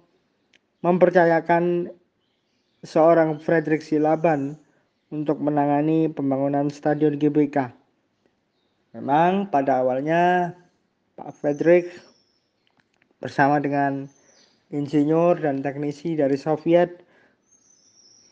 mempercayakan 0.86 1.89
seorang 2.86 3.41
Frederick 3.41 3.82
Silaban 3.84 4.56
untuk 5.10 5.41
menangani 5.41 6.08
pembangunan 6.13 6.70
Stadion 6.70 7.18
GBK. 7.18 7.78
Memang 8.89 9.53
pada 9.53 9.86
awalnya 9.86 10.53
Pak 11.13 11.29
Frederick 11.38 11.93
bersama 13.22 13.62
dengan 13.62 14.10
insinyur 14.74 15.37
dan 15.37 15.61
teknisi 15.61 16.18
dari 16.18 16.40
Soviet 16.40 17.05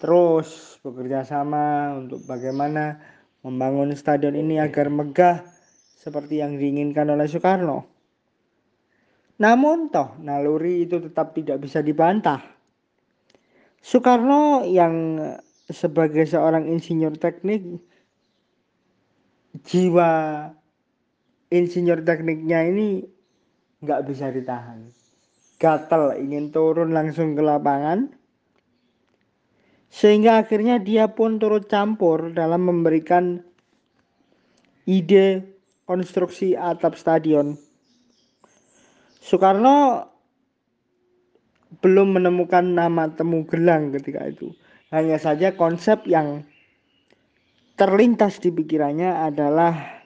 terus 0.02 0.78
bekerja 0.82 1.26
sama 1.26 1.94
untuk 1.98 2.26
bagaimana 2.26 2.98
membangun 3.46 3.94
stadion 3.94 4.34
ini 4.34 4.58
agar 4.58 4.90
megah 4.90 5.46
seperti 5.98 6.42
yang 6.42 6.58
diinginkan 6.58 7.10
oleh 7.10 7.30
Soekarno. 7.30 7.86
Namun 9.38 9.94
toh 9.94 10.18
naluri 10.22 10.90
itu 10.90 10.98
tetap 10.98 11.38
tidak 11.38 11.62
bisa 11.62 11.86
dibantah. 11.86 12.42
Soekarno 13.78 14.66
yang 14.66 15.22
sebagai 15.70 16.26
seorang 16.26 16.66
insinyur 16.66 17.14
teknik 17.22 17.62
jiwa 19.64 20.12
insinyur 21.50 22.04
tekniknya 22.04 22.68
ini 22.68 23.06
nggak 23.82 24.04
bisa 24.10 24.30
ditahan. 24.30 24.92
Gatel 25.58 26.22
ingin 26.22 26.54
turun 26.54 26.94
langsung 26.94 27.34
ke 27.34 27.42
lapangan. 27.42 28.14
Sehingga 29.88 30.44
akhirnya 30.44 30.78
dia 30.78 31.10
pun 31.10 31.40
turut 31.42 31.66
campur 31.66 32.30
dalam 32.36 32.68
memberikan 32.68 33.42
ide 34.86 35.58
konstruksi 35.88 36.54
atap 36.54 37.00
stadion. 37.00 37.58
Soekarno 39.24 40.08
belum 41.82 42.20
menemukan 42.20 42.64
nama 42.64 43.10
temu 43.12 43.48
gelang 43.48 43.96
ketika 43.96 44.28
itu. 44.28 44.54
Hanya 44.92 45.20
saja 45.20 45.56
konsep 45.56 46.04
yang 46.08 46.48
terlintas 47.78 48.42
di 48.42 48.50
pikirannya 48.50 49.30
adalah 49.30 50.02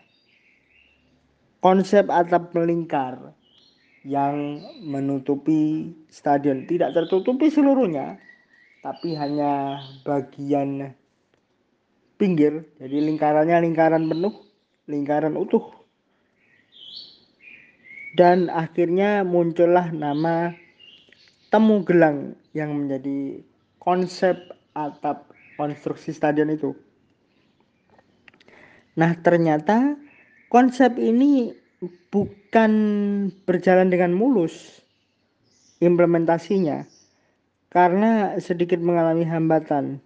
konsep 1.64 2.12
atap 2.12 2.52
melingkar 2.52 3.32
yang 4.04 4.60
menutupi 4.84 5.96
stadion. 6.12 6.68
Tidak 6.68 6.92
tertutupi 6.92 7.48
seluruhnya 7.48 8.20
tapi 8.84 9.16
hanya 9.16 9.80
bagian 10.04 10.92
pinggir. 12.20 12.68
Jadi 12.78 12.98
lingkarannya 13.08 13.58
lingkaran 13.64 14.12
penuh 14.12 14.36
lingkaran 14.92 15.40
utuh. 15.40 15.64
Dan 18.12 18.52
akhirnya 18.52 19.24
muncullah 19.24 19.88
nama 19.96 20.52
temu 21.48 21.88
gelang 21.88 22.36
yang 22.52 22.76
menjadi 22.76 23.40
konsep 23.80 24.36
atap 24.76 25.32
konstruksi 25.56 26.12
stadion 26.12 26.52
itu 26.52 26.76
Nah, 29.00 29.16
ternyata 29.20 29.96
konsep 30.52 31.00
ini 31.00 31.56
bukan 32.12 32.72
berjalan 33.48 33.88
dengan 33.88 34.12
mulus 34.12 34.84
implementasinya 35.80 36.86
karena 37.72 38.36
sedikit 38.38 38.84
mengalami 38.84 39.24
hambatan. 39.24 40.04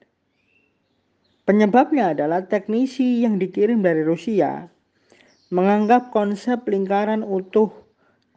Penyebabnya 1.45 2.13
adalah 2.13 2.45
teknisi 2.45 3.21
yang 3.21 3.37
dikirim 3.37 3.81
dari 3.81 4.01
Rusia 4.01 4.69
menganggap 5.53 6.09
konsep 6.09 6.65
lingkaran 6.65 7.21
utuh 7.21 7.69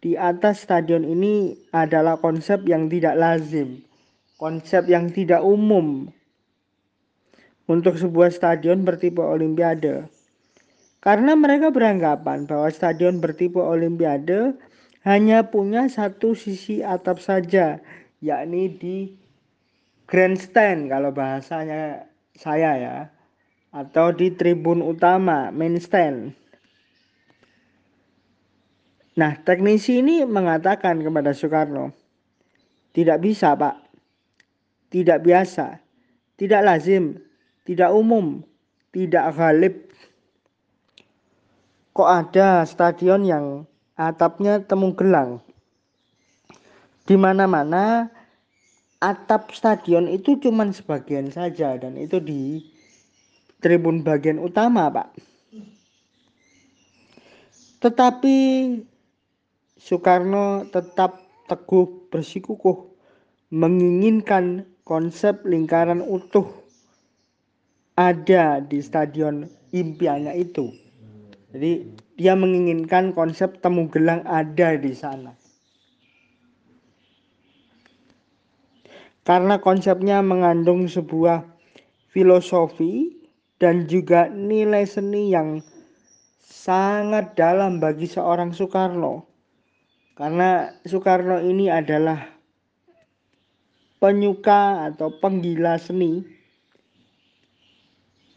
di 0.04 0.14
atas 0.14 0.64
stadion 0.64 1.02
ini 1.02 1.56
adalah 1.72 2.20
konsep 2.20 2.62
yang 2.68 2.87
tidak 2.92 3.16
lazim, 3.16 3.80
konsep 4.37 4.84
yang 4.92 5.08
tidak 5.08 5.40
umum 5.40 6.12
untuk 7.64 7.96
sebuah 7.96 8.28
stadion 8.32 8.84
bertipe 8.84 9.24
olimpiade. 9.24 10.17
Karena 10.98 11.38
mereka 11.38 11.70
beranggapan 11.70 12.50
bahwa 12.50 12.66
stadion 12.74 13.22
bertipe 13.22 13.62
olimpiade 13.62 14.58
hanya 15.06 15.46
punya 15.46 15.87
satu 15.87 16.34
sisi 16.34 16.82
atap 16.82 17.22
saja, 17.22 17.78
yakni 18.18 18.66
di 18.66 18.96
grandstand 20.11 20.90
kalau 20.90 21.14
bahasanya 21.14 22.11
saya 22.34 22.70
ya, 22.76 22.96
atau 23.70 24.11
di 24.11 24.34
tribun 24.34 24.82
utama, 24.82 25.54
main 25.54 25.78
stand. 25.78 26.34
Nah, 29.18 29.34
teknisi 29.42 29.98
ini 29.98 30.22
mengatakan 30.26 31.02
kepada 31.02 31.34
Soekarno, 31.34 31.90
tidak 32.94 33.18
bisa 33.22 33.54
pak, 33.54 33.78
tidak 34.94 35.22
biasa, 35.26 35.82
tidak 36.38 36.62
lazim, 36.62 37.18
tidak 37.66 37.90
umum, 37.90 38.46
tidak 38.94 39.34
galib, 39.34 39.74
kok 41.98 42.06
ada 42.06 42.62
stadion 42.62 43.26
yang 43.26 43.66
atapnya 43.98 44.62
temu 44.62 44.94
gelang. 44.94 45.42
Di 47.02 47.18
mana-mana 47.18 48.06
atap 49.02 49.50
stadion 49.50 50.06
itu 50.06 50.38
cuma 50.38 50.62
sebagian 50.70 51.34
saja 51.34 51.74
dan 51.74 51.98
itu 51.98 52.22
di 52.22 52.62
tribun 53.58 54.06
bagian 54.06 54.38
utama, 54.38 54.87
Pak. 54.94 55.11
Tetapi 57.82 58.37
Soekarno 59.74 60.70
tetap 60.70 61.18
teguh 61.50 62.14
bersikukuh 62.14 62.94
menginginkan 63.50 64.70
konsep 64.87 65.42
lingkaran 65.42 65.98
utuh 66.06 66.46
ada 67.98 68.62
di 68.62 68.78
stadion 68.78 69.50
impiannya 69.74 70.38
itu. 70.38 70.88
Jadi 71.48 71.92
dia 72.20 72.37
menginginkan 72.37 73.16
konsep 73.16 73.61
temu 73.64 73.88
gelang 73.88 74.20
ada 74.28 74.76
di 74.76 74.92
sana. 74.92 75.32
karena 79.28 79.61
konsepnya 79.61 80.24
mengandung 80.24 80.88
sebuah 80.88 81.44
filosofi 82.08 83.12
dan 83.61 83.84
juga 83.84 84.32
nilai 84.32 84.88
seni 84.88 85.37
yang 85.37 85.61
sangat 86.40 87.37
dalam 87.37 87.76
bagi 87.76 88.08
seorang 88.08 88.56
Soekarno. 88.56 89.28
Karena 90.16 90.72
Soekarno 90.80 91.44
ini 91.44 91.68
adalah 91.68 92.24
penyuka 94.00 94.88
atau 94.88 95.12
penggila 95.20 95.76
seni. 95.76 96.24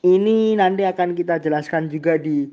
Ini 0.04 0.60
nanti 0.60 0.84
akan 0.84 1.16
kita 1.16 1.40
jelaskan 1.40 1.88
juga 1.88 2.20
di 2.20 2.52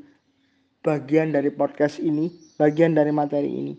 bagian 0.82 1.34
dari 1.34 1.50
podcast 1.50 1.98
ini, 1.98 2.30
bagian 2.56 2.94
dari 2.94 3.10
materi 3.10 3.50
ini. 3.50 3.74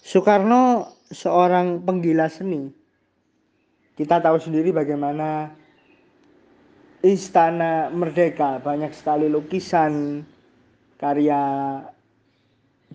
Soekarno 0.00 0.90
seorang 1.14 1.86
penggila 1.86 2.26
seni. 2.26 2.66
Kita 3.94 4.18
tahu 4.18 4.42
sendiri 4.42 4.74
bagaimana 4.74 5.54
Istana 7.00 7.88
Merdeka 7.94 8.58
banyak 8.58 8.90
sekali 8.92 9.30
lukisan 9.30 10.24
karya 10.98 11.40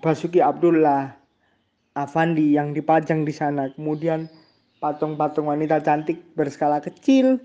Basuki 0.04 0.44
Abdullah 0.44 1.16
Avandi 1.96 2.52
yang 2.54 2.76
dipajang 2.76 3.24
di 3.24 3.32
sana. 3.32 3.72
Kemudian 3.72 4.28
patung-patung 4.84 5.48
wanita 5.48 5.80
cantik 5.80 6.20
berskala 6.36 6.84
kecil 6.84 7.40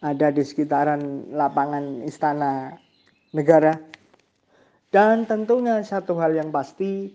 ada 0.00 0.32
di 0.32 0.40
sekitaran 0.40 1.32
lapangan 1.32 2.04
istana 2.04 2.76
negara. 3.36 3.76
Dan 4.90 5.28
tentunya 5.28 5.78
satu 5.86 6.18
hal 6.18 6.34
yang 6.34 6.50
pasti 6.50 7.14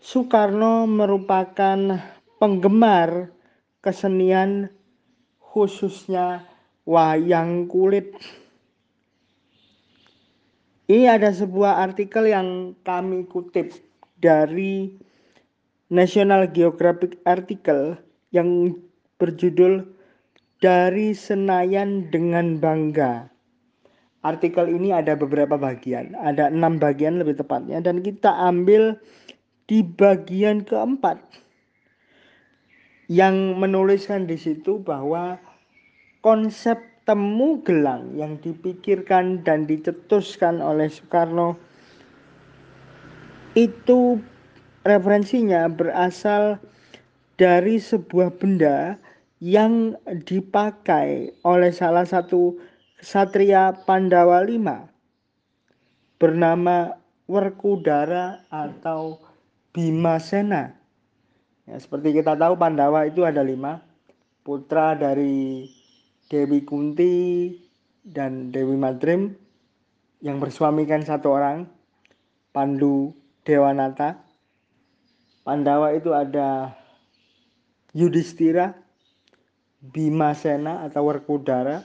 Soekarno 0.00 0.88
merupakan 0.88 2.00
penggemar 2.40 3.28
kesenian 3.84 4.72
khususnya 5.36 6.48
wayang 6.88 7.68
kulit. 7.68 8.16
Ini 10.88 11.06
ada 11.20 11.30
sebuah 11.30 11.84
artikel 11.84 12.32
yang 12.32 12.74
kami 12.82 13.28
kutip 13.28 13.76
dari 14.18 14.96
National 15.92 16.48
Geographic 16.48 17.20
artikel 17.28 18.00
yang 18.32 18.74
berjudul 19.20 19.99
Dari 20.60 21.16
Senayan 21.16 22.12
dengan 22.12 22.60
Bangga. 22.60 23.32
Artikel 24.20 24.68
ini 24.68 24.92
ada 24.92 25.16
beberapa 25.16 25.56
bagian, 25.56 26.12
ada 26.20 26.52
enam 26.52 26.76
bagian 26.76 27.16
lebih 27.16 27.40
tepatnya, 27.40 27.80
dan 27.80 28.04
kita 28.04 28.28
ambil 28.28 29.00
di 29.64 29.80
bagian 29.80 30.60
keempat 30.60 31.16
yang 33.08 33.56
menuliskan 33.56 34.28
di 34.28 34.36
situ 34.36 34.76
bahwa 34.84 35.40
konsep 36.20 36.76
temu 37.08 37.64
gelang 37.64 38.12
yang 38.12 38.36
dipikirkan 38.44 39.40
dan 39.40 39.64
dicetuskan 39.64 40.60
oleh 40.60 40.92
Soekarno 40.92 41.56
itu 43.56 44.20
referensinya 44.84 45.66
berasal 45.66 46.60
dari 47.40 47.80
sebuah 47.80 48.36
benda 48.36 49.00
yang 49.40 49.96
dipakai 50.28 51.32
oleh 51.40 51.72
salah 51.72 52.04
satu 52.04 52.60
satria 53.00 53.72
Pandawa 53.88 54.44
V 54.44 54.68
bernama 56.20 57.00
Werkudara 57.24 58.44
atau 58.52 59.24
Bima 59.72 60.20
Sena. 60.20 60.76
Ya, 61.64 61.80
seperti 61.80 62.20
kita 62.20 62.36
tahu 62.36 62.60
Pandawa 62.60 63.08
itu 63.08 63.24
ada 63.24 63.40
lima. 63.40 63.80
Putra 64.44 64.92
dari 64.92 65.68
Dewi 66.28 66.60
Kunti 66.66 67.48
dan 68.04 68.52
Dewi 68.52 68.76
Madrim 68.76 69.32
yang 70.20 70.36
bersuamikan 70.36 71.00
satu 71.00 71.32
orang. 71.32 71.64
Pandu 72.50 73.14
Dewanata. 73.46 74.20
Pandawa 75.46 75.94
itu 75.94 76.10
ada 76.10 76.74
Yudhistira, 77.94 78.74
Bima 79.80 80.36
Sena 80.36 80.84
atau 80.84 81.08
Werkudara. 81.08 81.82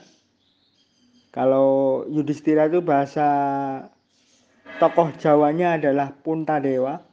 Kalau 1.32 2.04
Yudhistira 2.08 2.68
itu 2.68 2.80
bahasa 2.80 3.28
tokoh 4.80 5.12
Jawanya 5.20 5.76
adalah 5.76 6.12
Puntadewa 6.12 7.04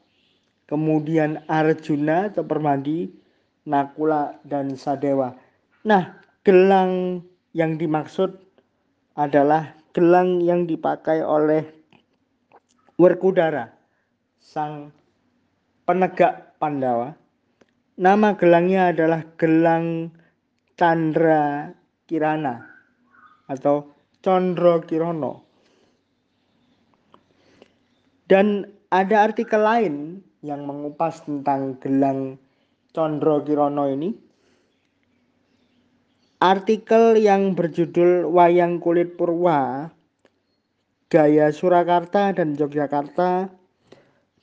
kemudian 0.74 1.44
Arjuna 1.46 2.34
atau 2.34 2.42
Permadi, 2.42 3.12
Nakula 3.70 4.42
dan 4.42 4.74
Sadewa. 4.74 5.36
Nah, 5.86 6.18
gelang 6.42 7.24
yang 7.54 7.78
dimaksud 7.78 8.34
adalah 9.14 9.78
gelang 9.94 10.42
yang 10.42 10.66
dipakai 10.66 11.22
oleh 11.22 11.70
Werkudara, 12.98 13.74
sang 14.42 14.90
penegak 15.86 16.58
Pandawa. 16.58 17.14
Nama 17.94 18.34
gelangnya 18.34 18.90
adalah 18.90 19.22
gelang 19.38 20.10
Chandra 20.84 21.72
Kirana 22.04 22.60
atau 23.48 23.88
Condro 24.20 24.84
Kirono. 24.84 25.40
Dan 28.28 28.68
ada 28.92 29.24
artikel 29.24 29.64
lain 29.64 30.20
yang 30.44 30.68
mengupas 30.68 31.24
tentang 31.24 31.80
gelang 31.80 32.36
Condro 32.92 33.40
Kirono 33.48 33.88
ini. 33.88 34.12
Artikel 36.44 37.16
yang 37.16 37.56
berjudul 37.56 38.28
Wayang 38.28 38.84
Kulit 38.84 39.16
Purwa 39.16 39.88
Gaya 41.08 41.48
Surakarta 41.56 42.36
dan 42.36 42.60
Yogyakarta 42.60 43.48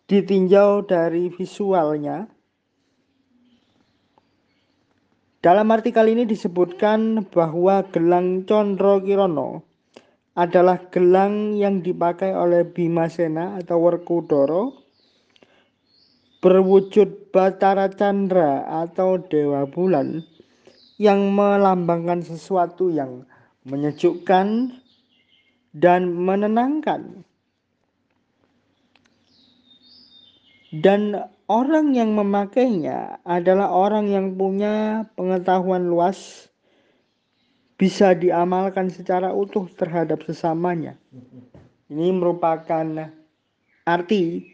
ditinjau 0.08 0.88
dari 0.88 1.28
visualnya. 1.28 2.39
Dalam 5.40 5.72
artikel 5.72 6.04
ini 6.12 6.28
disebutkan 6.28 7.24
bahwa 7.32 7.80
gelang 7.88 8.44
Condro 8.44 9.00
Kirono 9.00 9.64
adalah 10.36 10.76
gelang 10.92 11.56
yang 11.56 11.80
dipakai 11.80 12.36
oleh 12.36 12.68
Bimasena 12.68 13.56
atau 13.56 13.80
Werkudara 13.80 14.68
berwujud 16.44 17.32
Batara 17.32 17.88
Chandra 17.88 18.68
atau 18.84 19.16
Dewa 19.16 19.64
Bulan 19.64 20.20
yang 21.00 21.32
melambangkan 21.32 22.20
sesuatu 22.20 22.92
yang 22.92 23.24
menyejukkan 23.64 24.76
dan 25.72 26.00
menenangkan. 26.20 27.24
Dan 30.70 31.18
orang 31.50 31.98
yang 31.98 32.14
memakainya 32.14 33.18
adalah 33.26 33.74
orang 33.74 34.06
yang 34.06 34.38
punya 34.38 35.02
pengetahuan 35.18 35.90
luas 35.90 36.46
bisa 37.74 38.14
diamalkan 38.14 38.86
secara 38.86 39.34
utuh 39.34 39.66
terhadap 39.74 40.22
sesamanya. 40.22 40.94
Ini 41.90 42.14
merupakan 42.14 42.86
arti 43.82 44.46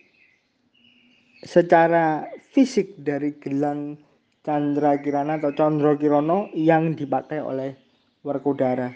secara 1.44 2.24
fisik 2.48 2.96
dari 2.96 3.37
gelang 3.37 4.00
Chandra 4.40 4.96
Kirana 5.02 5.37
atau 5.37 5.52
Condro 5.52 5.98
Kirono 6.00 6.48
yang 6.57 6.96
dipakai 6.96 7.44
oleh 7.44 7.76
Werkudara. 8.24 8.88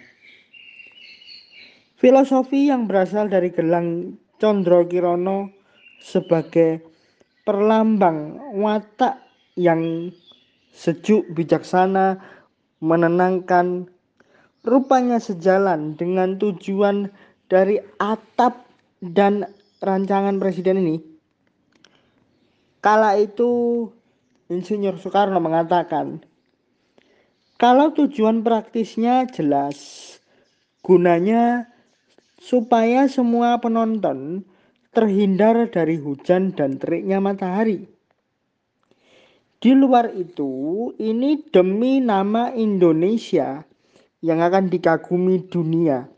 Filosofi 2.01 2.73
yang 2.73 2.89
berasal 2.89 3.29
dari 3.29 3.53
gelang 3.53 4.17
Condro 4.41 4.89
Kirono 4.89 5.53
sebagai 6.01 6.90
perlambang 7.51 8.39
watak 8.63 9.19
yang 9.59 10.15
sejuk, 10.71 11.27
bijaksana, 11.35 12.23
menenangkan, 12.79 13.91
rupanya 14.63 15.19
sejalan 15.19 15.99
dengan 15.99 16.39
tujuan 16.39 17.11
dari 17.51 17.83
atap 17.99 18.71
dan 19.03 19.51
rancangan 19.83 20.39
presiden 20.39 20.79
ini. 20.79 20.97
Kala 22.79 23.19
itu 23.19 23.91
Insinyur 24.47 25.03
Soekarno 25.03 25.43
mengatakan, 25.43 26.23
kalau 27.59 27.91
tujuan 27.99 28.47
praktisnya 28.47 29.27
jelas, 29.27 29.75
gunanya 30.87 31.67
supaya 32.39 33.11
semua 33.11 33.59
penonton 33.59 34.47
terhindar 34.91 35.71
dari 35.71 35.99
hujan 35.99 36.51
dan 36.55 36.79
teriknya 36.79 37.23
matahari. 37.23 37.87
Di 39.61 39.77
luar 39.77 40.11
itu, 40.17 40.91
ini 40.97 41.45
demi 41.53 42.01
nama 42.01 42.49
Indonesia 42.57 43.61
yang 44.25 44.41
akan 44.41 44.73
dikagumi 44.73 45.47
dunia 45.53 46.09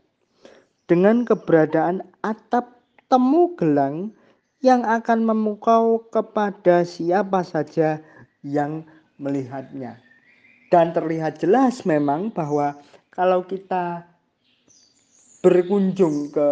dengan 0.87 1.27
keberadaan 1.27 2.03
atap 2.23 2.79
temu 3.11 3.51
gelang 3.59 4.15
yang 4.63 4.87
akan 4.87 5.27
memukau 5.27 6.07
kepada 6.07 6.87
siapa 6.87 7.43
saja 7.43 7.99
yang 8.47 8.87
melihatnya. 9.19 9.99
Dan 10.71 10.95
terlihat 10.95 11.43
jelas 11.43 11.83
memang 11.83 12.31
bahwa 12.31 12.79
kalau 13.11 13.43
kita 13.43 14.07
berkunjung 15.43 16.31
ke 16.31 16.49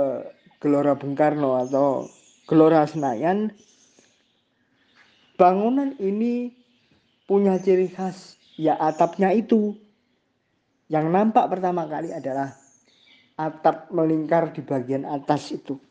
Gelora 0.62 0.93
Bung 0.93 1.17
Karno 1.17 1.58
atau 1.58 2.06
Gelora 2.45 2.86
Senayan, 2.86 3.50
bangunan 5.34 5.97
ini 5.97 6.54
punya 7.26 7.58
ciri 7.58 7.89
khas 7.89 8.38
ya 8.62 8.78
atapnya 8.78 9.34
itu. 9.34 9.74
Yang 10.86 11.08
nampak 11.10 11.50
pertama 11.50 11.89
kali 11.89 12.13
adalah 12.13 12.54
atap 13.41 13.89
melingkar 13.89 14.54
di 14.54 14.62
bagian 14.62 15.08
atas 15.08 15.50
itu. 15.50 15.82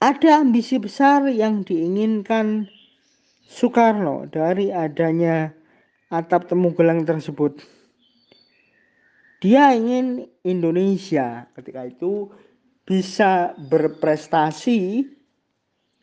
Ada 0.00 0.44
ambisi 0.44 0.76
besar 0.76 1.24
yang 1.32 1.64
diinginkan 1.64 2.68
Soekarno 3.48 4.28
dari 4.28 4.68
adanya 4.68 5.56
atap 6.12 6.52
temu 6.52 6.72
gelang 6.76 7.04
tersebut. 7.08 7.79
Dia 9.40 9.72
ingin 9.72 10.28
Indonesia 10.44 11.48
ketika 11.56 11.88
itu 11.88 12.28
bisa 12.84 13.56
berprestasi 13.72 15.08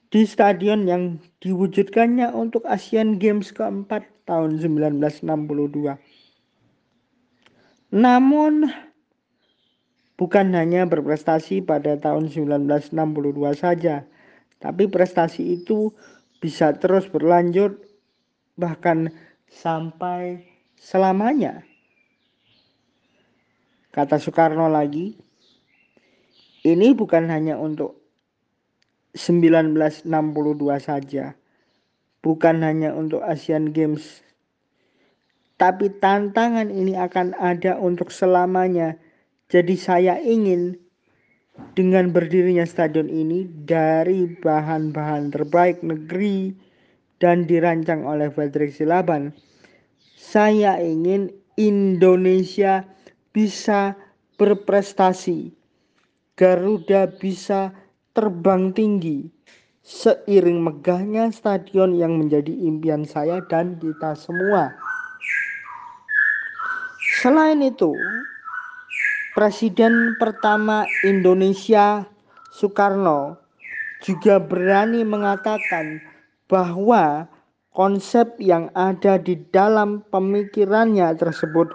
di 0.09 0.21
stadion 0.25 0.89
yang 0.89 1.21
diwujudkannya 1.45 2.33
untuk 2.33 2.65
Asian 2.65 3.21
Games 3.21 3.53
keempat 3.53 4.09
tahun 4.25 4.57
1962. 4.57 5.21
Namun 7.93 8.73
bukan 10.17 10.47
hanya 10.57 10.89
berprestasi 10.89 11.61
pada 11.61 11.93
tahun 12.01 12.33
1962 12.33 12.89
saja, 13.53 14.01
tapi 14.57 14.89
prestasi 14.89 15.61
itu 15.61 15.93
bisa 16.41 16.73
terus 16.73 17.05
berlanjut 17.05 17.77
bahkan 18.57 19.13
sampai 19.45 20.41
selamanya. 20.73 21.61
Kata 23.97 24.21
Soekarno 24.21 24.69
lagi, 24.69 25.17
ini 26.69 26.93
bukan 26.93 27.33
hanya 27.33 27.57
untuk 27.57 27.97
1962 29.17 30.05
saja, 30.77 31.33
bukan 32.21 32.61
hanya 32.61 32.93
untuk 32.93 33.25
Asian 33.25 33.73
Games, 33.73 34.21
tapi 35.57 35.89
tantangan 35.89 36.69
ini 36.69 36.93
akan 36.93 37.33
ada 37.41 37.81
untuk 37.81 38.13
selamanya. 38.13 39.01
Jadi 39.49 39.73
saya 39.73 40.21
ingin 40.21 40.77
dengan 41.73 42.13
berdirinya 42.13 42.69
stadion 42.69 43.09
ini 43.09 43.49
dari 43.49 44.29
bahan-bahan 44.29 45.33
terbaik 45.33 45.81
negeri 45.81 46.53
dan 47.17 47.49
dirancang 47.49 48.05
oleh 48.05 48.29
Frederick 48.29 48.77
Silaban. 48.77 49.33
Saya 50.13 50.77
ingin 50.77 51.33
Indonesia 51.57 52.85
bisa 53.37 53.93
berprestasi. 54.41 55.53
Garuda 56.33 57.05
bisa 57.21 57.69
terbang 58.17 58.73
tinggi. 58.73 59.29
Seiring 59.85 60.65
megahnya 60.65 61.29
stadion 61.29 61.93
yang 61.93 62.17
menjadi 62.17 62.49
impian 62.49 63.05
saya 63.05 63.45
dan 63.45 63.77
kita 63.77 64.17
semua. 64.17 64.73
Selain 67.21 67.61
itu, 67.61 67.93
Presiden 69.37 70.17
pertama 70.17 70.89
Indonesia 71.05 72.09
Soekarno 72.49 73.37
juga 74.01 74.41
berani 74.41 75.05
mengatakan 75.05 76.01
bahwa 76.49 77.29
konsep 77.69 78.33
yang 78.41 78.73
ada 78.73 79.21
di 79.21 79.37
dalam 79.53 80.01
pemikirannya 80.09 81.13
tersebut 81.21 81.69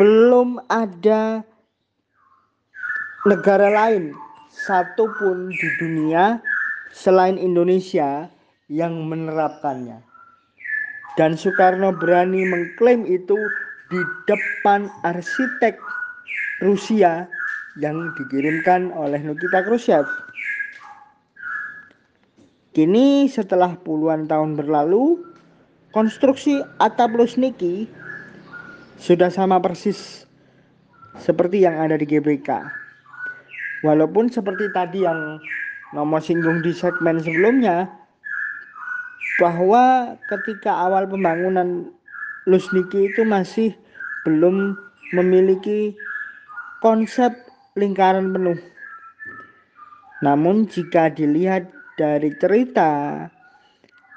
belum 0.00 0.56
ada 0.72 1.44
negara 3.28 3.68
lain 3.68 4.16
satupun 4.48 5.52
di 5.52 5.68
dunia 5.76 6.40
selain 6.88 7.36
Indonesia 7.36 8.24
yang 8.72 8.96
menerapkannya. 9.12 10.00
Dan 11.20 11.36
Soekarno 11.36 11.92
berani 11.92 12.48
mengklaim 12.48 13.04
itu 13.04 13.36
di 13.92 14.00
depan 14.24 14.88
arsitek 15.04 15.76
Rusia 16.64 17.28
yang 17.76 18.00
dikirimkan 18.16 18.96
oleh 18.96 19.20
Nikita 19.20 19.68
Khrushchev. 19.68 20.08
Kini 22.72 23.28
setelah 23.28 23.76
puluhan 23.84 24.24
tahun 24.24 24.56
berlalu, 24.56 25.20
konstruksi 25.92 26.64
atap 26.80 27.12
Lusniki 27.20 27.84
sudah 29.00 29.32
sama 29.32 29.56
persis 29.64 30.28
seperti 31.16 31.64
yang 31.64 31.80
ada 31.80 31.96
di 31.96 32.04
GBK. 32.04 32.52
Walaupun 33.80 34.28
seperti 34.28 34.68
tadi 34.76 35.08
yang 35.08 35.40
nomor 35.96 36.20
singgung 36.20 36.60
di 36.60 36.76
segmen 36.76 37.16
sebelumnya, 37.24 37.88
bahwa 39.40 40.14
ketika 40.28 40.68
awal 40.68 41.08
pembangunan 41.08 41.88
Lusniki 42.44 43.08
itu 43.08 43.24
masih 43.24 43.72
belum 44.28 44.76
memiliki 45.16 45.96
konsep 46.84 47.32
lingkaran 47.72 48.36
penuh. 48.36 48.60
Namun 50.20 50.68
jika 50.68 51.08
dilihat 51.08 51.72
dari 51.96 52.36
cerita 52.36 53.24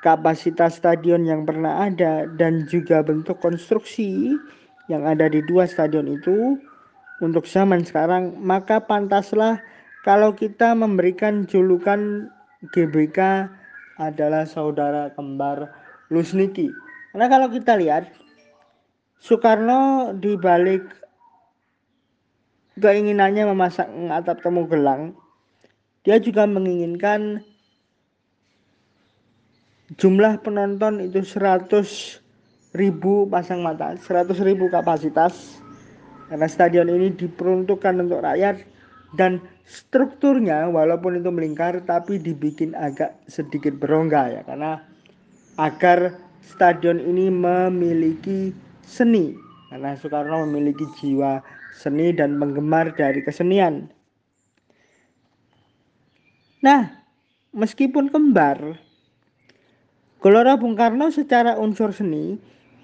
kapasitas 0.04 0.76
stadion 0.76 1.24
yang 1.24 1.48
pernah 1.48 1.88
ada 1.88 2.28
dan 2.36 2.68
juga 2.68 3.00
bentuk 3.00 3.40
konstruksi 3.40 4.36
yang 4.92 5.08
ada 5.08 5.32
di 5.32 5.40
dua 5.46 5.64
stadion 5.70 6.08
itu 6.12 6.60
untuk 7.24 7.48
zaman 7.48 7.88
sekarang 7.88 8.36
maka 8.44 8.84
pantaslah 8.84 9.62
kalau 10.04 10.36
kita 10.36 10.76
memberikan 10.76 11.48
julukan 11.48 12.28
GBK 12.76 13.48
adalah 14.00 14.44
saudara 14.44 15.12
kembar 15.16 15.72
Lusniki. 16.12 16.68
Karena 17.14 17.28
kalau 17.30 17.48
kita 17.48 17.80
lihat 17.80 18.10
Soekarno 19.24 20.12
di 20.20 20.36
balik 20.36 20.84
keinginannya 22.76 23.48
memasang 23.48 24.12
atap 24.12 24.44
temu 24.44 24.68
gelang, 24.68 25.16
dia 26.04 26.20
juga 26.20 26.44
menginginkan 26.44 27.40
jumlah 29.96 30.42
penonton 30.44 31.00
itu 31.00 31.24
100 31.24 32.23
ribu 32.74 33.30
pasang 33.30 33.62
mata 33.62 33.94
100 33.96 34.34
ribu 34.42 34.68
kapasitas. 34.68 35.62
Karena 36.28 36.50
stadion 36.50 36.90
ini 36.90 37.14
diperuntukkan 37.14 37.94
untuk 38.02 38.26
rakyat 38.26 38.66
dan 39.14 39.38
strukturnya 39.70 40.66
walaupun 40.66 41.22
itu 41.22 41.30
melingkar 41.30 41.86
tapi 41.86 42.18
dibikin 42.18 42.74
agak 42.74 43.14
sedikit 43.30 43.78
berongga 43.78 44.42
ya. 44.42 44.42
Karena 44.42 44.82
agar 45.62 46.18
stadion 46.42 46.98
ini 46.98 47.30
memiliki 47.30 48.50
seni. 48.82 49.38
Karena 49.70 49.94
Soekarno 49.94 50.50
memiliki 50.50 50.86
jiwa 50.98 51.42
seni 51.78 52.14
dan 52.14 52.38
penggemar 52.42 52.94
dari 52.98 53.22
kesenian. 53.22 53.90
Nah, 56.64 56.88
meskipun 57.52 58.08
kembar, 58.10 58.80
Gelora 60.24 60.56
Bung 60.56 60.80
Karno 60.80 61.12
secara 61.12 61.60
unsur 61.60 61.92
seni 61.92 62.40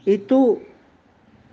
itu 0.09 0.57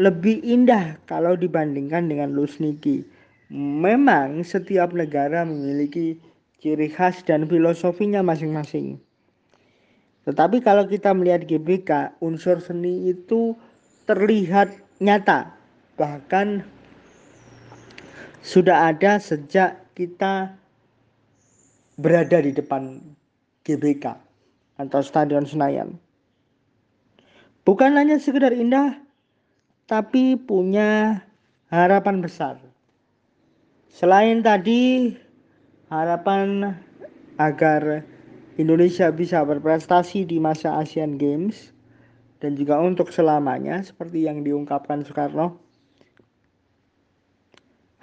lebih 0.01 0.41
indah 0.41 0.97
kalau 1.05 1.37
dibandingkan 1.37 2.09
dengan 2.09 2.33
Lusniki. 2.33 3.05
Memang 3.53 4.43
setiap 4.43 4.97
negara 4.97 5.45
memiliki 5.45 6.17
ciri 6.59 6.89
khas 6.89 7.21
dan 7.23 7.45
filosofinya 7.45 8.25
masing-masing. 8.25 8.97
Tetapi 10.27 10.59
kalau 10.65 10.89
kita 10.91 11.15
melihat 11.15 11.47
GBK, 11.47 12.19
unsur 12.19 12.59
seni 12.59 13.13
itu 13.15 13.55
terlihat 14.11 14.75
nyata. 14.99 15.55
Bahkan 15.95 16.67
sudah 18.43 18.91
ada 18.91 19.23
sejak 19.23 19.79
kita 19.95 20.59
berada 21.97 22.43
di 22.43 22.51
depan 22.51 22.99
GBK 23.63 24.19
atau 24.83 25.01
Stadion 25.01 25.47
Senayan. 25.47 25.97
Bukan 27.67 27.99
hanya 27.99 28.23
sekedar 28.23 28.55
indah, 28.55 28.95
tapi 29.91 30.39
punya 30.39 31.19
harapan 31.67 32.23
besar. 32.23 32.63
Selain 33.91 34.39
tadi 34.39 35.11
harapan 35.91 36.79
agar 37.43 38.07
Indonesia 38.55 39.11
bisa 39.11 39.43
berprestasi 39.43 40.23
di 40.23 40.39
masa 40.39 40.79
Asian 40.79 41.19
Games 41.19 41.75
dan 42.39 42.55
juga 42.55 42.79
untuk 42.79 43.11
selamanya 43.11 43.83
seperti 43.83 44.31
yang 44.31 44.47
diungkapkan 44.47 45.03
Soekarno. 45.03 45.59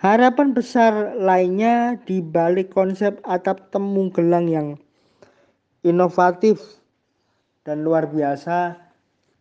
Harapan 0.04 0.52
besar 0.52 1.16
lainnya 1.16 1.96
di 2.04 2.20
balik 2.20 2.76
konsep 2.76 3.24
atap 3.24 3.72
temu 3.72 4.12
gelang 4.12 4.52
yang 4.52 4.68
inovatif 5.88 6.60
dan 7.64 7.88
luar 7.88 8.12
biasa 8.12 8.83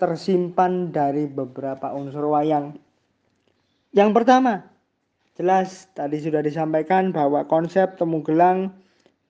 tersimpan 0.02 0.90
dari 0.90 1.30
beberapa 1.30 1.94
unsur 1.94 2.34
wayang. 2.34 2.74
Yang 3.94 4.10
pertama, 4.18 4.66
jelas 5.38 5.86
tadi 5.94 6.18
sudah 6.18 6.42
disampaikan 6.42 7.14
bahwa 7.14 7.46
konsep 7.46 7.94
temu 7.94 8.18
gelang 8.26 8.74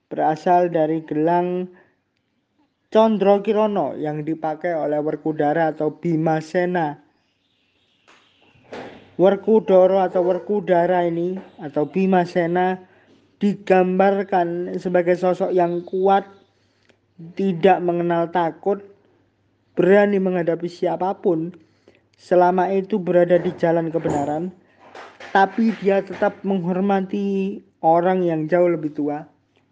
berasal 0.09 0.73
dari 0.73 1.05
gelang 1.05 1.69
Condro 2.89 3.45
Kirono 3.45 3.93
yang 3.93 4.25
dipakai 4.25 4.73
oleh 4.73 4.97
Werkudara 4.97 5.73
atau 5.73 5.93
Bima 5.93 6.41
Sena. 6.41 6.97
Werkudara 9.17 10.09
atau 10.09 10.25
Werkudara 10.25 11.05
ini 11.05 11.37
atau 11.61 11.85
Bima 11.85 12.25
Sena 12.25 12.81
digambarkan 13.37 14.73
sebagai 14.77 15.17
sosok 15.17 15.53
yang 15.53 15.85
kuat, 15.85 16.25
tidak 17.37 17.81
mengenal 17.81 18.29
takut, 18.29 18.92
berani 19.73 20.21
menghadapi 20.21 20.69
siapa 20.69 21.17
pun, 21.17 21.53
selama 22.17 22.69
itu 22.69 23.01
berada 23.01 23.37
di 23.41 23.51
jalan 23.57 23.89
kebenaran, 23.89 24.53
tapi 25.33 25.73
dia 25.81 26.05
tetap 26.05 26.37
menghormati 26.45 27.59
orang 27.81 28.21
yang 28.21 28.45
jauh 28.45 28.69
lebih 28.69 28.93
tua, 28.93 29.25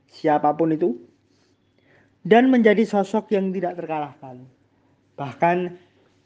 siapa 0.09 0.53
pun 0.57 0.73
itu, 0.73 0.97
dan 2.25 2.49
menjadi 2.49 2.81
sosok 2.85 3.33
yang 3.33 3.53
tidak 3.53 3.77
terkalahkan. 3.77 4.45
Bahkan 5.17 5.57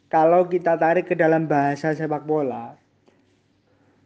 kalau 0.07 0.47
kita 0.47 0.79
tarik 0.79 1.11
ke 1.11 1.15
dalam 1.19 1.51
bahasa 1.51 1.91
sepak 1.91 2.23
bola, 2.23 2.79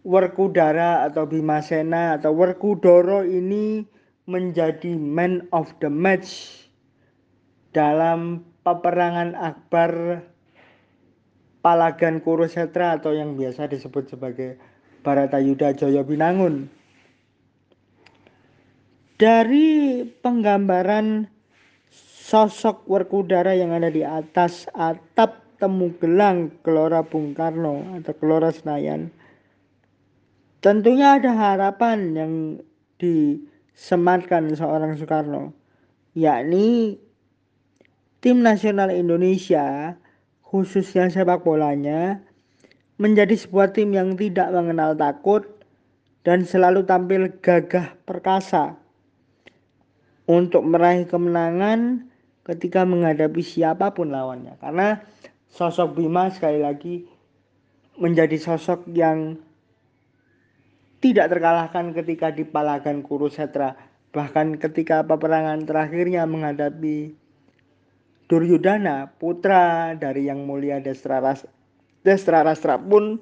Werkudara 0.01 1.05
atau 1.05 1.27
Bimasena 1.27 2.17
atau 2.17 2.33
Werkudoro 2.33 3.21
ini 3.21 3.83
menjadi 4.25 4.95
man 4.95 5.45
of 5.51 5.69
the 5.83 5.91
match 5.91 6.63
dalam 7.75 8.41
peperangan 8.63 9.35
akbar 9.35 10.23
Palagan 11.59 12.23
Kurusetra 12.23 12.95
atau 12.99 13.11
yang 13.11 13.35
biasa 13.35 13.67
disebut 13.67 14.15
sebagai 14.15 14.55
Baratayuda 15.03 15.75
Jaya 15.75 16.07
Binangun. 16.07 16.71
Dari 19.19 20.07
penggambaran 20.23 21.27
sosok 22.29 22.87
Werkudara 22.87 23.51
yang 23.51 23.75
ada 23.75 23.91
di 23.91 23.99
atas 24.05 24.69
atap 24.71 25.43
temu 25.59 25.91
gelang 25.99 26.55
Gelora 26.63 27.03
Bung 27.03 27.35
Karno 27.35 27.99
atau 27.99 28.15
Gelora 28.15 28.55
Senayan. 28.55 29.11
Tentunya 30.63 31.19
ada 31.19 31.35
harapan 31.35 31.99
yang 32.15 32.33
disematkan 32.99 34.55
seorang 34.55 34.95
Soekarno, 34.95 35.51
yakni 36.15 36.99
tim 38.19 38.43
nasional 38.43 38.91
Indonesia 38.91 39.95
khususnya 40.43 41.07
sepak 41.07 41.43
bolanya 41.43 42.19
menjadi 42.99 43.31
sebuah 43.35 43.71
tim 43.71 43.95
yang 43.95 44.19
tidak 44.19 44.51
mengenal 44.51 44.91
takut 44.97 45.47
dan 46.27 46.43
selalu 46.43 46.83
tampil 46.83 47.31
gagah 47.39 47.95
perkasa 48.03 48.75
untuk 50.27 50.67
meraih 50.67 51.07
kemenangan 51.07 52.05
ketika 52.43 52.83
menghadapi 52.83 53.39
siapa 53.39 53.95
pun 53.95 54.11
lawannya. 54.11 54.59
Karena 54.59 54.99
sosok 55.47 55.95
Bima 55.95 56.27
sekali 56.29 56.59
lagi 56.59 57.07
menjadi 57.97 58.35
sosok 58.35 58.91
yang 58.91 59.39
tidak 60.99 61.31
terkalahkan 61.31 61.95
ketika 61.95 62.35
di 62.35 62.43
Palagan 62.43 62.99
Kurusetra. 62.99 63.79
Bahkan 64.11 64.59
ketika 64.59 65.07
peperangan 65.07 65.63
terakhirnya 65.63 66.27
menghadapi 66.27 67.15
Duryudana, 68.29 69.09
putra 69.17 69.97
dari 69.97 70.29
yang 70.29 70.45
mulia 70.45 70.77
Destra 70.77 71.17
Rastra 72.45 72.77
pun 72.77 73.17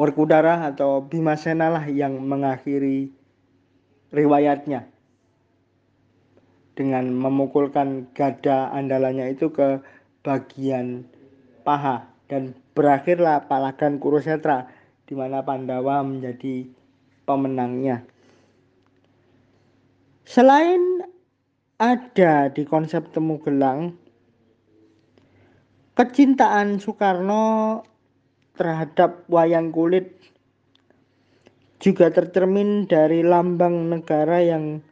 Werkudara 0.00 0.64
atau 0.64 1.04
Bimasena 1.04 1.68
lah 1.68 1.84
yang 1.84 2.16
mengakhiri 2.24 3.12
riwayatnya 4.16 4.88
dengan 6.72 7.12
memukulkan 7.12 8.08
gada 8.16 8.72
andalannya 8.72 9.36
itu 9.36 9.52
ke 9.52 9.84
bagian 10.24 11.04
paha 11.60 12.08
dan 12.32 12.56
berakhirlah 12.72 13.44
palagan 13.44 14.00
Kurusetra 14.00 14.72
di 15.04 15.12
mana 15.12 15.44
Pandawa 15.44 16.00
menjadi 16.00 16.64
pemenangnya. 17.28 18.00
Selain 20.24 20.89
ada 21.80 22.52
di 22.52 22.68
konsep 22.68 23.08
temu 23.08 23.40
gelang, 23.40 23.96
kecintaan 25.96 26.76
Soekarno 26.76 27.80
terhadap 28.52 29.24
wayang 29.32 29.72
kulit 29.72 30.12
juga 31.80 32.12
tercermin 32.12 32.84
dari 32.84 33.24
lambang 33.24 33.88
negara 33.88 34.44
yang 34.44 34.84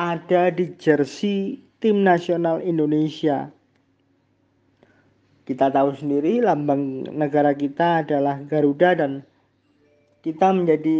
ada 0.00 0.48
di 0.48 0.72
jersey 0.80 1.60
tim 1.84 2.00
nasional 2.00 2.64
Indonesia. 2.64 3.52
Kita 5.44 5.68
tahu 5.68 5.92
sendiri 6.00 6.40
lambang 6.40 7.12
negara 7.12 7.52
kita 7.52 8.08
adalah 8.08 8.40
Garuda 8.48 8.96
dan 8.96 9.20
kita 10.24 10.48
menjadi 10.48 10.98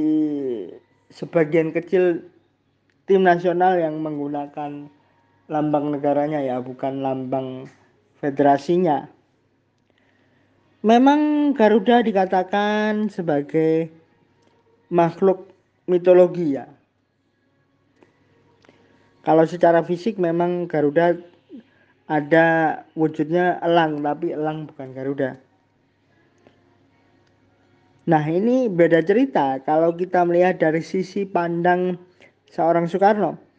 sebagian 1.09 1.73
kecil 1.73 2.21
tim 3.09 3.25
nasional 3.25 3.81
yang 3.81 3.97
menggunakan 3.97 4.92
lambang 5.52 5.92
negaranya 5.92 6.40
ya, 6.40 6.64
bukan 6.64 7.04
lambang 7.04 7.68
federasinya. 8.24 9.12
Memang 10.82 11.52
Garuda 11.52 12.00
dikatakan 12.00 13.12
sebagai 13.12 13.92
makhluk 14.88 15.52
mitologi 15.86 16.56
ya, 16.56 16.66
kalau 19.22 19.46
secara 19.46 19.86
fisik 19.86 20.18
memang 20.18 20.66
Garuda 20.66 21.14
ada 22.10 22.82
wujudnya 22.98 23.62
elang, 23.62 24.02
tapi 24.02 24.34
elang 24.34 24.66
bukan 24.66 24.90
Garuda. 24.90 25.38
Nah 28.02 28.24
ini 28.26 28.66
beda 28.66 28.98
cerita 29.06 29.62
kalau 29.62 29.94
kita 29.94 30.26
melihat 30.26 30.58
dari 30.58 30.82
sisi 30.82 31.22
pandang 31.22 31.94
seorang 32.50 32.90
Soekarno 32.90 33.51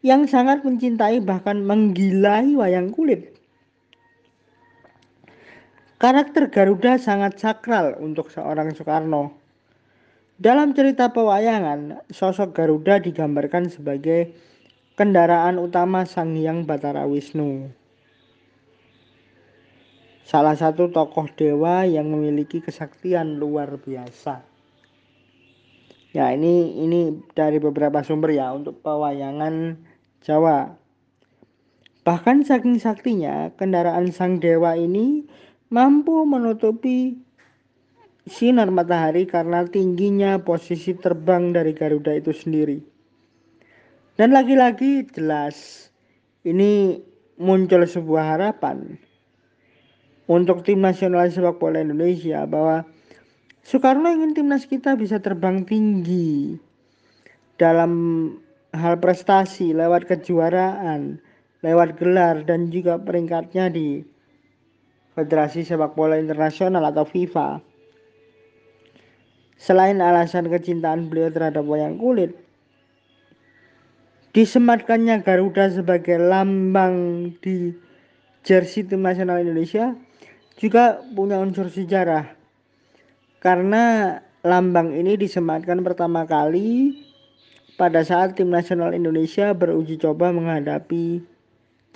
yang 0.00 0.24
sangat 0.24 0.64
mencintai 0.64 1.20
bahkan 1.20 1.60
menggilai 1.60 2.56
wayang 2.56 2.88
kulit. 2.88 3.36
Karakter 6.00 6.48
Garuda 6.48 6.96
sangat 6.96 7.36
sakral 7.36 7.92
untuk 8.00 8.32
seorang 8.32 8.72
Soekarno. 8.72 9.36
Dalam 10.40 10.72
cerita 10.72 11.12
pewayangan, 11.12 12.00
sosok 12.08 12.56
Garuda 12.56 12.96
digambarkan 12.96 13.68
sebagai 13.68 14.32
kendaraan 14.96 15.60
utama 15.60 16.08
Sang 16.08 16.32
Hyang 16.32 16.64
Batara 16.64 17.04
Wisnu. 17.04 17.68
Salah 20.24 20.56
satu 20.56 20.88
tokoh 20.88 21.28
dewa 21.36 21.84
yang 21.84 22.08
memiliki 22.08 22.64
kesaktian 22.64 23.36
luar 23.36 23.76
biasa. 23.76 24.40
Ya, 26.16 26.32
ini 26.32 26.80
ini 26.80 27.20
dari 27.36 27.60
beberapa 27.60 28.00
sumber 28.00 28.32
ya 28.32 28.56
untuk 28.56 28.80
pewayangan 28.80 29.76
Jawa. 30.20 30.76
Bahkan 32.04 32.44
saking 32.44 32.76
saktinya, 32.80 33.52
kendaraan 33.56 34.12
sang 34.12 34.40
dewa 34.40 34.76
ini 34.76 35.24
mampu 35.72 36.24
menutupi 36.28 37.16
sinar 38.28 38.68
matahari 38.68 39.24
karena 39.24 39.64
tingginya 39.64 40.40
posisi 40.40 40.92
terbang 40.92 41.56
dari 41.56 41.72
Garuda 41.72 42.12
itu 42.12 42.36
sendiri. 42.36 42.80
Dan 44.20 44.36
lagi-lagi 44.36 45.08
jelas 45.16 45.88
ini 46.44 47.00
muncul 47.40 47.88
sebuah 47.88 48.36
harapan 48.36 49.00
untuk 50.28 50.60
tim 50.68 50.84
nasional 50.84 51.32
sepak 51.32 51.56
bola 51.56 51.80
Indonesia 51.80 52.44
bahwa 52.44 52.84
Soekarno 53.64 54.08
ingin 54.08 54.32
timnas 54.36 54.64
kita 54.64 54.96
bisa 54.96 55.20
terbang 55.20 55.64
tinggi 55.68 56.56
dalam 57.60 57.92
hal 58.74 58.98
prestasi 59.02 59.74
lewat 59.74 60.06
kejuaraan, 60.06 61.18
lewat 61.62 61.98
gelar 61.98 62.42
dan 62.46 62.70
juga 62.70 62.98
peringkatnya 63.02 63.70
di 63.70 64.02
Federasi 65.14 65.66
Sepak 65.66 65.98
Bola 65.98 66.16
Internasional 66.16 66.86
atau 66.86 67.02
FIFA. 67.02 67.58
Selain 69.60 70.00
alasan 70.00 70.48
kecintaan 70.48 71.12
beliau 71.12 71.28
terhadap 71.28 71.68
wayang 71.68 72.00
kulit, 72.00 72.32
disematkannya 74.32 75.20
Garuda 75.20 75.68
sebagai 75.68 76.16
lambang 76.16 77.28
di 77.44 77.74
jersey 78.40 78.86
tim 78.86 79.04
nasional 79.04 79.42
Indonesia 79.42 79.92
juga 80.56 81.04
punya 81.12 81.36
unsur 81.42 81.68
sejarah 81.68 82.24
karena 83.42 84.16
lambang 84.40 84.96
ini 84.96 85.16
disematkan 85.20 85.84
pertama 85.84 86.24
kali 86.24 86.96
pada 87.80 88.04
saat 88.04 88.36
tim 88.36 88.52
nasional 88.52 88.92
Indonesia 88.92 89.56
beruji 89.56 89.96
coba 89.96 90.28
menghadapi 90.28 91.24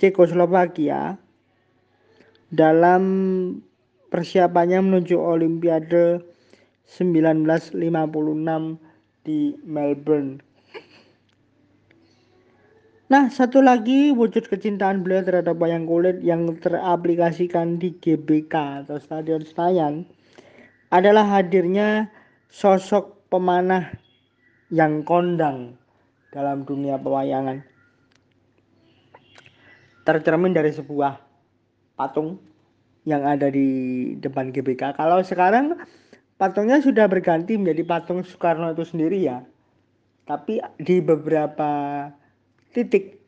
Cekoslovakia 0.01 1.13
dalam 2.49 3.03
persiapannya 4.09 4.81
menuju 4.81 5.13
Olimpiade 5.13 6.25
1956 6.89 7.77
di 9.29 9.53
Melbourne. 9.61 10.41
Nah, 13.05 13.29
satu 13.29 13.61
lagi 13.61 14.09
wujud 14.09 14.49
kecintaan 14.49 15.05
beliau 15.05 15.21
terhadap 15.21 15.61
wayang 15.61 15.85
kulit 15.85 16.17
yang 16.25 16.49
teraplikasikan 16.57 17.77
di 17.77 17.93
GBK 18.01 18.81
atau 18.81 18.97
Stadion 18.97 19.45
Senayan 19.45 20.09
adalah 20.89 21.29
hadirnya 21.29 22.09
sosok 22.49 23.29
pemanah 23.29 23.93
yang 24.73 25.05
kondang 25.05 25.77
dalam 26.33 26.65
dunia 26.65 26.97
pewayangan. 26.97 27.61
Tercermin 30.05 30.53
dari 30.53 30.69
sebuah 30.73 31.17
patung 31.97 32.37
yang 33.05 33.25
ada 33.25 33.49
di 33.49 34.13
depan 34.17 34.49
GBK. 34.49 34.97
Kalau 34.97 35.21
sekarang 35.21 35.77
patungnya 36.37 36.81
sudah 36.81 37.05
berganti 37.05 37.57
menjadi 37.57 37.85
patung 37.85 38.21
Soekarno 38.21 38.73
itu 38.73 38.85
sendiri 38.85 39.25
ya. 39.25 39.45
Tapi 40.25 40.57
di 40.81 41.01
beberapa 41.01 41.69
titik 42.73 43.21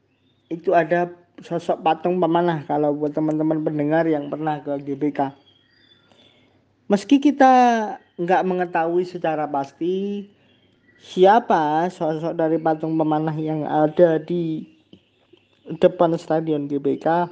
itu 0.50 0.74
ada 0.74 1.14
sosok 1.42 1.86
patung 1.86 2.18
pemanah 2.18 2.66
kalau 2.66 2.98
buat 2.98 3.14
teman-teman 3.14 3.62
pendengar 3.62 4.10
yang 4.10 4.34
pernah 4.34 4.58
ke 4.66 4.74
GBK. 4.82 5.34
Meski 6.90 7.22
kita 7.22 7.54
nggak 8.18 8.46
mengetahui 8.48 9.06
secara 9.06 9.46
pasti 9.46 10.26
siapa 11.02 11.90
sosok 11.90 12.34
dari 12.38 12.58
patung 12.58 12.98
pemanah 12.98 13.36
yang 13.38 13.66
ada 13.66 14.18
di 14.22 14.66
depan 15.68 16.16
stadion 16.16 16.66
GBK, 16.66 17.28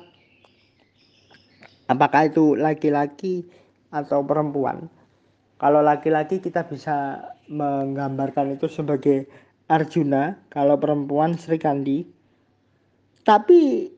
apakah 1.87 2.27
itu 2.27 2.53
laki-laki 2.57 3.47
atau 3.89 4.21
perempuan. 4.25 4.91
Kalau 5.55 5.79
laki-laki 5.79 6.43
kita 6.43 6.67
bisa 6.67 7.23
menggambarkan 7.47 8.59
itu 8.59 8.67
sebagai 8.67 9.25
Arjuna, 9.65 10.37
kalau 10.51 10.77
perempuan 10.77 11.39
Sri 11.39 11.57
Kandi. 11.57 12.05
Tapi 13.25 13.89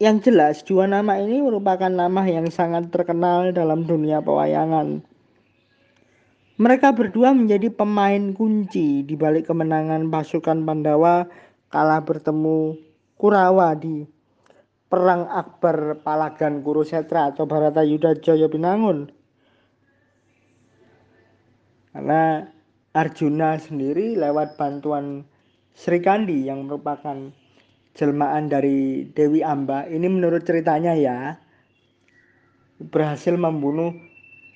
yang 0.00 0.24
jelas 0.24 0.64
dua 0.64 0.88
nama 0.88 1.20
ini 1.20 1.44
merupakan 1.44 1.92
nama 1.92 2.24
yang 2.24 2.48
sangat 2.48 2.88
terkenal 2.88 3.52
dalam 3.52 3.84
dunia 3.84 4.24
pewayangan. 4.24 5.04
Mereka 6.62 6.94
berdua 6.94 7.34
menjadi 7.34 7.74
pemain 7.74 8.30
kunci 8.38 9.02
di 9.02 9.18
balik 9.18 9.50
kemenangan 9.50 10.06
pasukan 10.06 10.62
Pandawa 10.62 11.26
kalah 11.74 12.06
bertemu 12.06 12.78
Kurawa 13.18 13.74
di 13.74 14.06
Perang 14.86 15.26
Akbar 15.26 15.98
Palagan 16.06 16.62
Kurusetra 16.62 17.34
atau 17.34 17.50
Baratayuda 17.50 18.14
Jaya 18.22 18.46
Binangun. 18.46 19.10
Karena 21.90 22.46
Arjuna 22.94 23.58
sendiri 23.58 24.14
lewat 24.14 24.54
bantuan 24.54 25.26
Sri 25.74 25.98
Kandi 25.98 26.46
yang 26.46 26.70
merupakan 26.70 27.34
jelmaan 27.98 28.46
dari 28.46 29.10
Dewi 29.10 29.42
Amba 29.42 29.90
ini 29.90 30.06
menurut 30.06 30.46
ceritanya 30.46 30.94
ya 30.94 31.42
berhasil 32.78 33.34
membunuh 33.34 33.90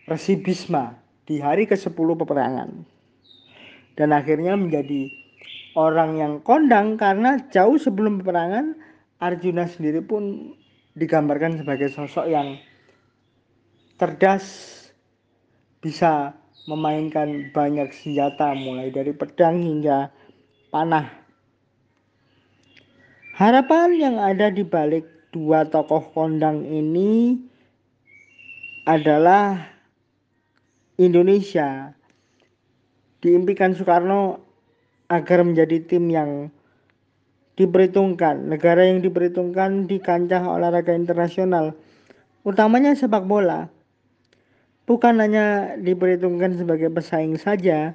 Resi 0.06 0.38
Bisma 0.38 1.05
di 1.26 1.42
hari 1.42 1.66
ke-10 1.66 2.08
peperangan 2.22 2.70
dan 3.98 4.08
akhirnya 4.14 4.54
menjadi 4.54 5.10
orang 5.74 6.16
yang 6.16 6.34
kondang 6.40 6.96
karena 6.96 7.42
jauh 7.52 7.76
sebelum 7.76 8.22
peperangan 8.22 8.78
Arjuna 9.16 9.64
sendiri 9.64 10.04
pun 10.04 10.52
digambarkan 10.96 11.60
sebagai 11.60 11.88
sosok 11.88 12.28
yang 12.28 12.60
cerdas 13.96 14.44
bisa 15.80 16.36
memainkan 16.68 17.48
banyak 17.52 17.92
senjata 17.96 18.52
mulai 18.52 18.92
dari 18.92 19.16
pedang 19.16 19.56
hingga 19.60 20.12
panah. 20.68 21.08
Harapan 23.36 23.88
yang 23.96 24.16
ada 24.16 24.48
di 24.48 24.64
balik 24.64 25.04
dua 25.32 25.68
tokoh 25.68 26.12
kondang 26.12 26.64
ini 26.64 27.36
adalah 28.88 29.75
Indonesia 30.96 31.92
diimpikan 33.20 33.76
Soekarno 33.76 34.40
agar 35.12 35.44
menjadi 35.44 35.84
tim 35.84 36.08
yang 36.08 36.48
diperhitungkan, 37.56 38.48
negara 38.52 38.84
yang 38.84 39.00
diperhitungkan 39.00 39.88
di 39.88 39.96
kancah 40.00 40.44
olahraga 40.44 40.92
internasional, 40.92 41.72
utamanya 42.44 42.92
sepak 42.92 43.24
bola 43.24 43.68
bukan 44.86 45.18
hanya 45.18 45.74
diperhitungkan 45.82 46.56
sebagai 46.56 46.88
pesaing 46.88 47.36
saja, 47.36 47.92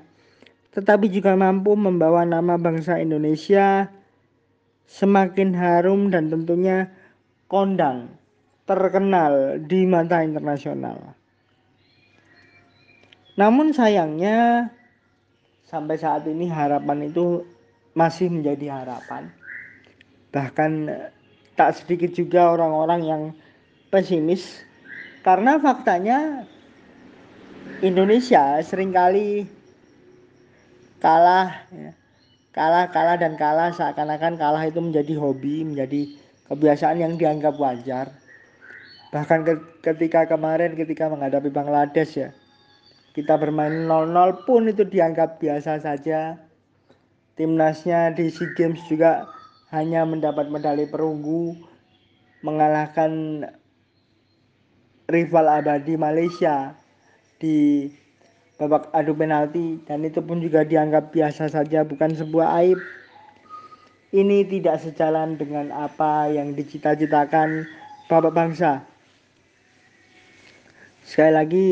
tetapi 0.76 1.08
juga 1.08 1.34
mampu 1.34 1.74
membawa 1.74 2.28
nama 2.28 2.60
bangsa 2.60 3.00
Indonesia 3.00 3.88
semakin 4.92 5.56
harum 5.56 6.12
dan 6.12 6.28
tentunya 6.28 6.92
kondang, 7.48 8.12
terkenal 8.68 9.58
di 9.64 9.88
mata 9.88 10.20
internasional. 10.20 11.16
Namun 13.40 13.72
sayangnya 13.72 14.68
sampai 15.68 15.96
saat 15.96 16.28
ini 16.28 16.52
harapan 16.52 17.08
itu 17.08 17.48
masih 17.96 18.28
menjadi 18.28 18.84
harapan. 18.84 19.32
Bahkan 20.32 20.72
tak 21.56 21.80
sedikit 21.80 22.12
juga 22.16 22.56
orang-orang 22.56 23.02
yang 23.04 23.22
pesimis 23.92 24.64
karena 25.22 25.60
faktanya 25.60 26.48
Indonesia 27.84 28.58
sering 28.64 28.96
kali 28.96 29.46
kalah 31.04 31.66
ya. 31.70 31.92
kalah 32.56 32.90
kalah 32.90 33.18
dan 33.20 33.36
kalah 33.36 33.70
seakan-akan 33.76 34.40
kalah 34.40 34.64
itu 34.66 34.80
menjadi 34.80 35.14
hobi 35.20 35.68
menjadi 35.68 36.16
kebiasaan 36.50 36.98
yang 37.04 37.14
dianggap 37.20 37.58
wajar 37.60 38.10
bahkan 39.12 39.44
ketika 39.84 40.26
kemarin 40.26 40.74
ketika 40.74 41.12
menghadapi 41.12 41.52
Bangladesh 41.52 42.16
ya 42.16 42.30
kita 43.12 43.36
bermain 43.36 43.88
0-0 43.88 44.48
pun 44.48 44.72
itu 44.72 44.88
dianggap 44.88 45.40
biasa 45.44 45.84
saja 45.84 46.40
timnasnya 47.36 48.16
di 48.16 48.32
SEA 48.32 48.56
Games 48.56 48.80
juga 48.88 49.28
hanya 49.72 50.04
mendapat 50.04 50.52
medali 50.52 50.88
perunggu 50.88 51.56
mengalahkan 52.44 53.44
rival 55.12 55.46
abadi 55.48 56.00
Malaysia 56.00 56.74
di 57.42 57.90
babak 58.62 58.94
adu 58.94 59.18
penalti 59.18 59.82
dan 59.90 60.06
itu 60.06 60.22
pun 60.22 60.38
juga 60.38 60.62
dianggap 60.62 61.10
biasa 61.10 61.50
saja 61.50 61.82
bukan 61.82 62.14
sebuah 62.14 62.62
aib. 62.62 62.80
Ini 64.12 64.44
tidak 64.44 64.84
sejalan 64.84 65.40
dengan 65.40 65.72
apa 65.72 66.28
yang 66.28 66.52
dicita-citakan 66.52 67.64
Bapak 68.12 68.36
bangsa. 68.36 68.84
Sekali 71.08 71.32
lagi 71.32 71.68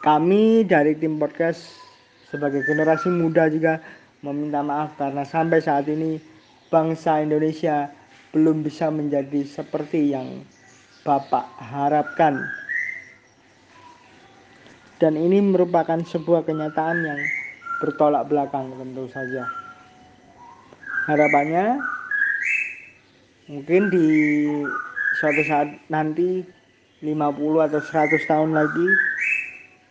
kami 0.00 0.64
dari 0.64 0.96
tim 0.96 1.20
podcast 1.20 1.76
sebagai 2.32 2.64
generasi 2.64 3.12
muda 3.12 3.52
juga 3.52 3.84
meminta 4.24 4.64
maaf 4.64 4.96
karena 4.96 5.24
sampai 5.28 5.60
saat 5.60 5.84
ini 5.92 6.16
bangsa 6.72 7.20
Indonesia 7.20 7.92
belum 8.32 8.64
bisa 8.64 8.88
menjadi 8.88 9.44
seperti 9.44 10.16
yang 10.16 10.44
Bapak 11.00 11.48
harapkan 11.56 12.44
dan 15.00 15.16
ini 15.16 15.40
merupakan 15.40 15.96
sebuah 16.04 16.44
kenyataan 16.44 16.98
yang 17.00 17.20
bertolak 17.80 18.28
belakang 18.28 18.68
tentu 18.76 19.08
saja. 19.08 19.48
Harapannya 21.08 21.80
mungkin 23.48 23.88
di 23.88 24.06
suatu 25.16 25.42
saat 25.48 25.72
nanti 25.88 26.44
50 27.00 27.16
atau 27.72 27.80
100 27.80 28.28
tahun 28.28 28.52
lagi 28.52 28.88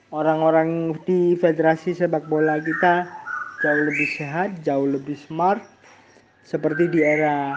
orang-orang 0.10 0.98
di 1.06 1.38
federasi 1.38 1.94
sepak 1.94 2.26
bola 2.30 2.62
kita 2.62 3.10
jauh 3.62 3.84
lebih 3.86 4.10
sehat, 4.16 4.62
jauh 4.66 4.88
lebih 4.88 5.16
smart 5.16 5.62
seperti 6.46 6.90
di 6.90 7.06
era 7.06 7.54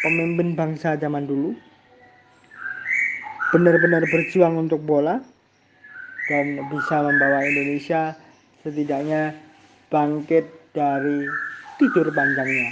pemimpin 0.00 0.56
bangsa 0.56 0.96
zaman 0.96 1.28
dulu. 1.28 1.52
Benar-benar 3.52 4.08
berjuang 4.08 4.56
untuk 4.56 4.80
bola, 4.80 5.20
dan 6.30 6.62
bisa 6.70 7.02
membawa 7.02 7.42
Indonesia 7.42 8.14
setidaknya 8.62 9.34
bangkit 9.90 10.46
dari 10.72 11.26
tidur 11.76 12.14
panjangnya 12.14 12.70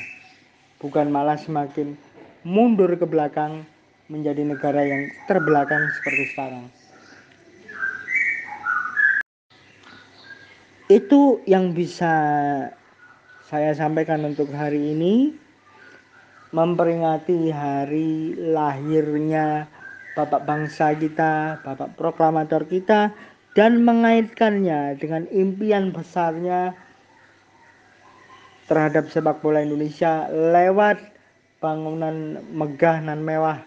bukan 0.79 1.11
malah 1.11 1.37
semakin 1.37 1.99
mundur 2.47 2.95
ke 2.95 3.05
belakang 3.05 3.67
menjadi 4.07 4.47
negara 4.47 4.87
yang 4.87 5.11
terbelakang 5.27 5.91
seperti 5.99 6.25
sekarang 6.33 6.65
itu 10.91 11.39
yang 11.47 11.71
bisa 11.71 12.11
saya 13.47 13.71
sampaikan 13.79 14.27
untuk 14.27 14.51
hari 14.51 14.93
ini. 14.93 15.15
Memperingati 16.51 17.47
hari 17.55 18.35
lahirnya 18.35 19.71
bapak 20.19 20.43
bangsa 20.43 20.91
kita, 20.99 21.63
bapak 21.63 21.95
proklamator 21.95 22.67
kita, 22.67 23.15
dan 23.55 23.87
mengaitkannya 23.87 24.99
dengan 24.99 25.31
impian 25.31 25.95
besarnya 25.95 26.75
terhadap 28.67 29.15
sepak 29.15 29.39
bola 29.39 29.63
Indonesia 29.63 30.27
lewat 30.27 30.99
bangunan 31.63 32.43
megah 32.51 32.99
dan 32.99 33.23
mewah 33.23 33.63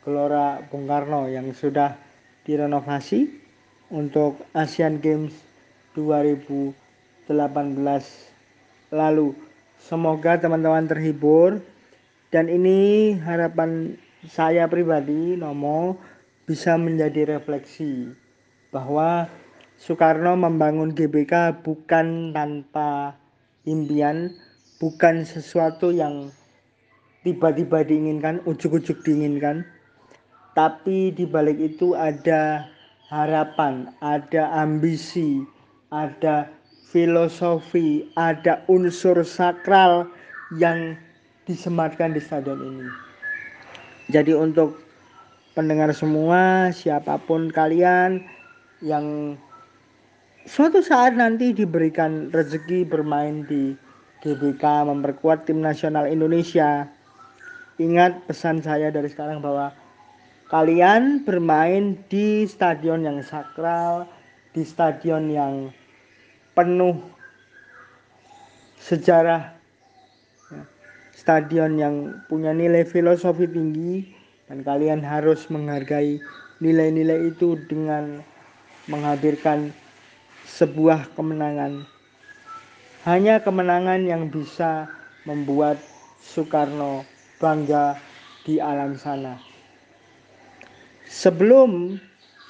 Gelora 0.00 0.64
Bung 0.72 0.88
Karno 0.88 1.28
yang 1.28 1.52
sudah 1.52 2.00
direnovasi 2.48 3.28
untuk 3.92 4.40
Asian 4.56 5.04
Games 5.04 5.51
2018 5.94 6.74
lalu. 8.92 9.34
Semoga 9.82 10.38
teman-teman 10.38 10.86
terhibur 10.86 11.58
dan 12.30 12.46
ini 12.48 13.12
harapan 13.18 13.98
saya 14.30 14.70
pribadi 14.70 15.34
Nomo 15.34 15.98
bisa 16.46 16.78
menjadi 16.78 17.38
refleksi 17.38 18.14
bahwa 18.70 19.26
Soekarno 19.82 20.38
membangun 20.38 20.94
GBK 20.94 21.66
bukan 21.66 22.30
tanpa 22.30 23.18
impian, 23.66 24.30
bukan 24.78 25.26
sesuatu 25.26 25.90
yang 25.90 26.30
tiba-tiba 27.26 27.82
diinginkan, 27.82 28.42
ujuk-ujuk 28.46 29.02
diinginkan, 29.02 29.66
tapi 30.54 31.10
di 31.10 31.26
balik 31.26 31.58
itu 31.58 31.98
ada 31.98 32.70
harapan, 33.10 33.90
ada 33.98 34.54
ambisi, 34.62 35.42
ada 35.92 36.48
filosofi, 36.88 38.08
ada 38.16 38.64
unsur 38.66 39.20
sakral 39.20 40.08
yang 40.56 40.96
disematkan 41.44 42.16
di 42.16 42.20
stadion 42.20 42.58
ini. 42.58 42.88
Jadi 44.08 44.32
untuk 44.32 44.80
pendengar 45.52 45.92
semua, 45.92 46.72
siapa 46.72 47.20
pun 47.22 47.52
kalian 47.52 48.24
yang 48.80 49.36
suatu 50.48 50.82
saat 50.82 51.14
nanti 51.14 51.52
diberikan 51.52 52.32
rezeki 52.32 52.88
bermain 52.88 53.44
di 53.46 53.76
GBK 54.24 54.88
memperkuat 54.88 55.44
tim 55.48 55.60
nasional 55.60 56.08
Indonesia. 56.08 56.88
Ingat 57.80 58.28
pesan 58.28 58.60
saya 58.60 58.92
dari 58.92 59.08
sekarang 59.08 59.40
bahwa 59.40 59.72
kalian 60.52 61.24
bermain 61.24 61.96
di 62.12 62.44
stadion 62.44 63.02
yang 63.02 63.24
sakral, 63.24 64.04
di 64.52 64.62
stadion 64.62 65.32
yang 65.32 65.72
penuh 66.52 67.00
sejarah 68.82 69.56
stadion 71.16 71.78
yang 71.78 71.96
punya 72.26 72.50
nilai 72.50 72.82
filosofi 72.82 73.46
tinggi 73.46 74.10
dan 74.50 74.66
kalian 74.66 75.00
harus 75.00 75.46
menghargai 75.48 76.18
nilai-nilai 76.58 77.32
itu 77.32 77.56
dengan 77.70 78.20
menghadirkan 78.90 79.70
sebuah 80.44 81.14
kemenangan. 81.14 81.86
Hanya 83.06 83.42
kemenangan 83.42 84.02
yang 84.06 84.28
bisa 84.30 84.90
membuat 85.26 85.78
Soekarno 86.22 87.06
bangga 87.38 87.98
di 88.46 88.62
alam 88.62 88.94
sana. 88.94 89.38
Sebelum 91.06 91.98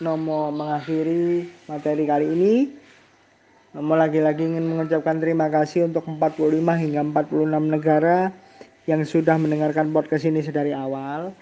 Nomo 0.03 0.51
mengakhiri 0.51 1.47
materi 1.71 2.05
kali 2.05 2.27
ini, 2.27 2.55
Nomo 3.73 3.97
lagi-lagi 3.97 4.45
ingin 4.45 4.69
mengucapkan 4.69 5.17
terima 5.17 5.49
kasih 5.49 5.89
untuk 5.89 6.05
45 6.05 6.61
hingga 6.61 7.01
46 7.09 7.73
negara 7.73 8.29
yang 8.85 9.01
sudah 9.01 9.41
mendengarkan 9.41 9.89
podcast 9.97 10.29
ini 10.29 10.45
sedari 10.45 10.77
awal. 10.77 11.33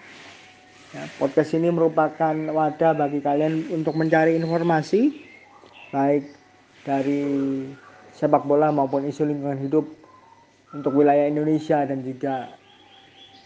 Ya, 0.95 1.03
podcast 1.19 1.51
ini 1.59 1.67
merupakan 1.67 2.31
wadah 2.31 2.95
bagi 2.95 3.19
kalian 3.19 3.67
untuk 3.75 3.99
mencari 3.99 4.39
informasi 4.39 5.11
baik 5.91 6.23
dari 6.87 7.67
sepak 8.15 8.47
bola 8.47 8.71
maupun 8.71 9.03
isu 9.11 9.27
lingkungan 9.27 9.59
hidup 9.67 9.91
untuk 10.71 10.95
wilayah 10.95 11.27
Indonesia 11.27 11.83
dan 11.83 11.99
juga 11.99 12.47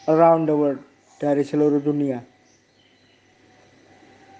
around 0.05 0.45
the 0.45 0.53
world 0.53 0.81
dari 1.17 1.41
seluruh 1.41 1.81
dunia. 1.81 2.21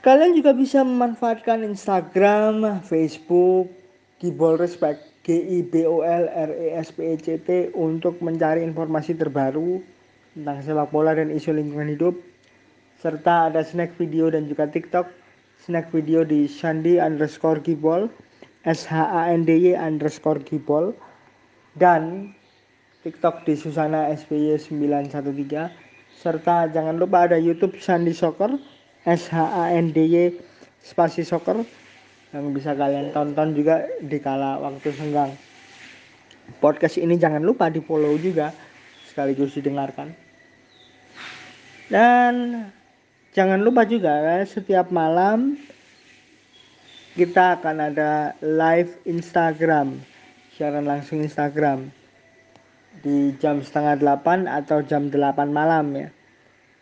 Kalian 0.06 0.38
juga 0.38 0.54
bisa 0.54 0.86
memanfaatkan 0.86 1.66
Instagram, 1.66 2.86
Facebook, 2.86 3.85
Gibol 4.24 4.56
Respect 4.56 5.04
G 5.28 5.60
I 5.60 5.60
B 5.66 5.84
O 5.84 6.00
L 6.06 6.26
R 6.32 6.52
E 6.56 6.72
S 6.78 6.96
P 6.96 7.04
E 7.04 7.20
C 7.20 7.36
T 7.42 7.74
untuk 7.76 8.24
mencari 8.24 8.64
informasi 8.64 9.18
terbaru 9.18 9.84
tentang 10.36 10.60
sepak 10.64 10.92
bola 10.92 11.16
dan 11.16 11.32
isu 11.32 11.52
lingkungan 11.52 11.92
hidup 11.92 12.16
serta 13.04 13.52
ada 13.52 13.62
snack 13.62 13.96
video 14.00 14.32
dan 14.32 14.48
juga 14.48 14.72
TikTok. 14.72 15.08
Snack 15.56 15.90
video 15.96 16.28
di 16.28 16.52
Shandi 16.52 17.00
underscore 17.00 17.64
Gibol 17.64 18.12
S 18.68 18.86
H 18.86 19.02
A 19.02 19.32
N 19.32 19.48
D 19.48 19.72
Y 19.72 19.74
underscore 19.74 20.44
Gibol 20.44 20.92
dan 21.80 22.36
TikTok 23.02 23.48
di 23.48 23.56
Susana 23.56 24.12
SPY 24.14 24.58
913 24.58 25.72
serta 26.16 26.68
jangan 26.70 27.00
lupa 27.00 27.28
ada 27.28 27.40
YouTube 27.40 27.80
Shandi 27.80 28.12
Soccer 28.12 28.56
S 29.08 29.32
H 29.32 29.38
A 29.38 29.72
N 29.74 29.96
D 29.96 30.06
Y 30.06 30.36
spasi 30.86 31.26
soccer 31.26 31.66
yang 32.36 32.52
bisa 32.52 32.76
kalian 32.76 33.16
tonton 33.16 33.56
juga 33.56 33.88
di 34.04 34.20
kala 34.20 34.60
waktu 34.60 34.92
senggang. 34.92 35.32
Podcast 36.60 37.00
ini 37.00 37.16
jangan 37.16 37.40
lupa 37.40 37.72
di 37.72 37.80
follow 37.80 38.20
juga 38.20 38.52
sekaligus 39.08 39.56
didengarkan. 39.56 40.12
Dan 41.88 42.68
jangan 43.32 43.64
lupa 43.64 43.88
juga 43.88 44.44
setiap 44.44 44.92
malam 44.92 45.56
kita 47.16 47.56
akan 47.56 47.96
ada 47.96 48.36
live 48.44 48.92
Instagram, 49.08 50.04
siaran 50.52 50.84
langsung 50.84 51.24
Instagram 51.24 51.88
di 53.00 53.32
jam 53.40 53.64
setengah 53.64 53.96
delapan 53.96 54.52
atau 54.52 54.84
jam 54.84 55.08
delapan 55.08 55.56
malam 55.56 55.88
ya 55.96 56.12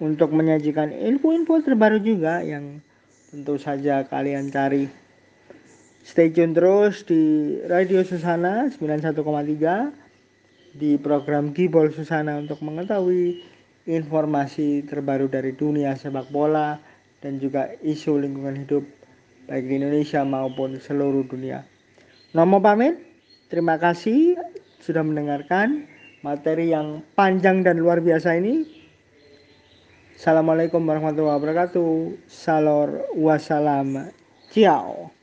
untuk 0.01 0.34
menyajikan 0.34 0.89
info-info 0.89 1.62
terbaru 1.62 2.01
juga 2.01 2.41
yang 2.41 2.82
tentu 3.30 3.62
saja 3.62 4.01
kalian 4.10 4.49
cari 4.49 5.03
Stay 6.04 6.36
tune 6.36 6.51
terus 6.51 7.08
di 7.08 7.56
Radio 7.64 8.04
Susana 8.04 8.68
91,3 8.68 9.16
di 10.76 10.99
program 10.99 11.56
Gibol 11.56 11.95
Susana 11.95 12.36
untuk 12.43 12.60
mengetahui 12.60 13.39
informasi 13.88 14.84
terbaru 14.84 15.32
dari 15.32 15.56
dunia 15.56 15.95
sepak 15.95 16.28
bola 16.28 16.76
dan 17.24 17.39
juga 17.39 17.72
isu 17.80 18.20
lingkungan 18.20 18.68
hidup 18.68 18.84
baik 19.47 19.64
di 19.64 19.80
Indonesia 19.80 20.28
maupun 20.28 20.76
seluruh 20.76 21.24
dunia. 21.24 21.64
Nomo 22.36 22.60
pamit, 22.60 22.99
terima 23.47 23.80
kasih 23.80 24.36
sudah 24.84 25.08
mendengarkan 25.08 25.88
materi 26.20 26.76
yang 26.76 26.99
panjang 27.16 27.64
dan 27.64 27.80
luar 27.80 28.04
biasa 28.04 28.43
ini. 28.43 28.68
Assalamualaikum 30.20 30.84
warahmatullahi 30.84 31.39
wabarakatuh. 31.39 31.91
Salor 32.28 33.08
wassalam. 33.16 34.12
Ciao. 34.51 35.22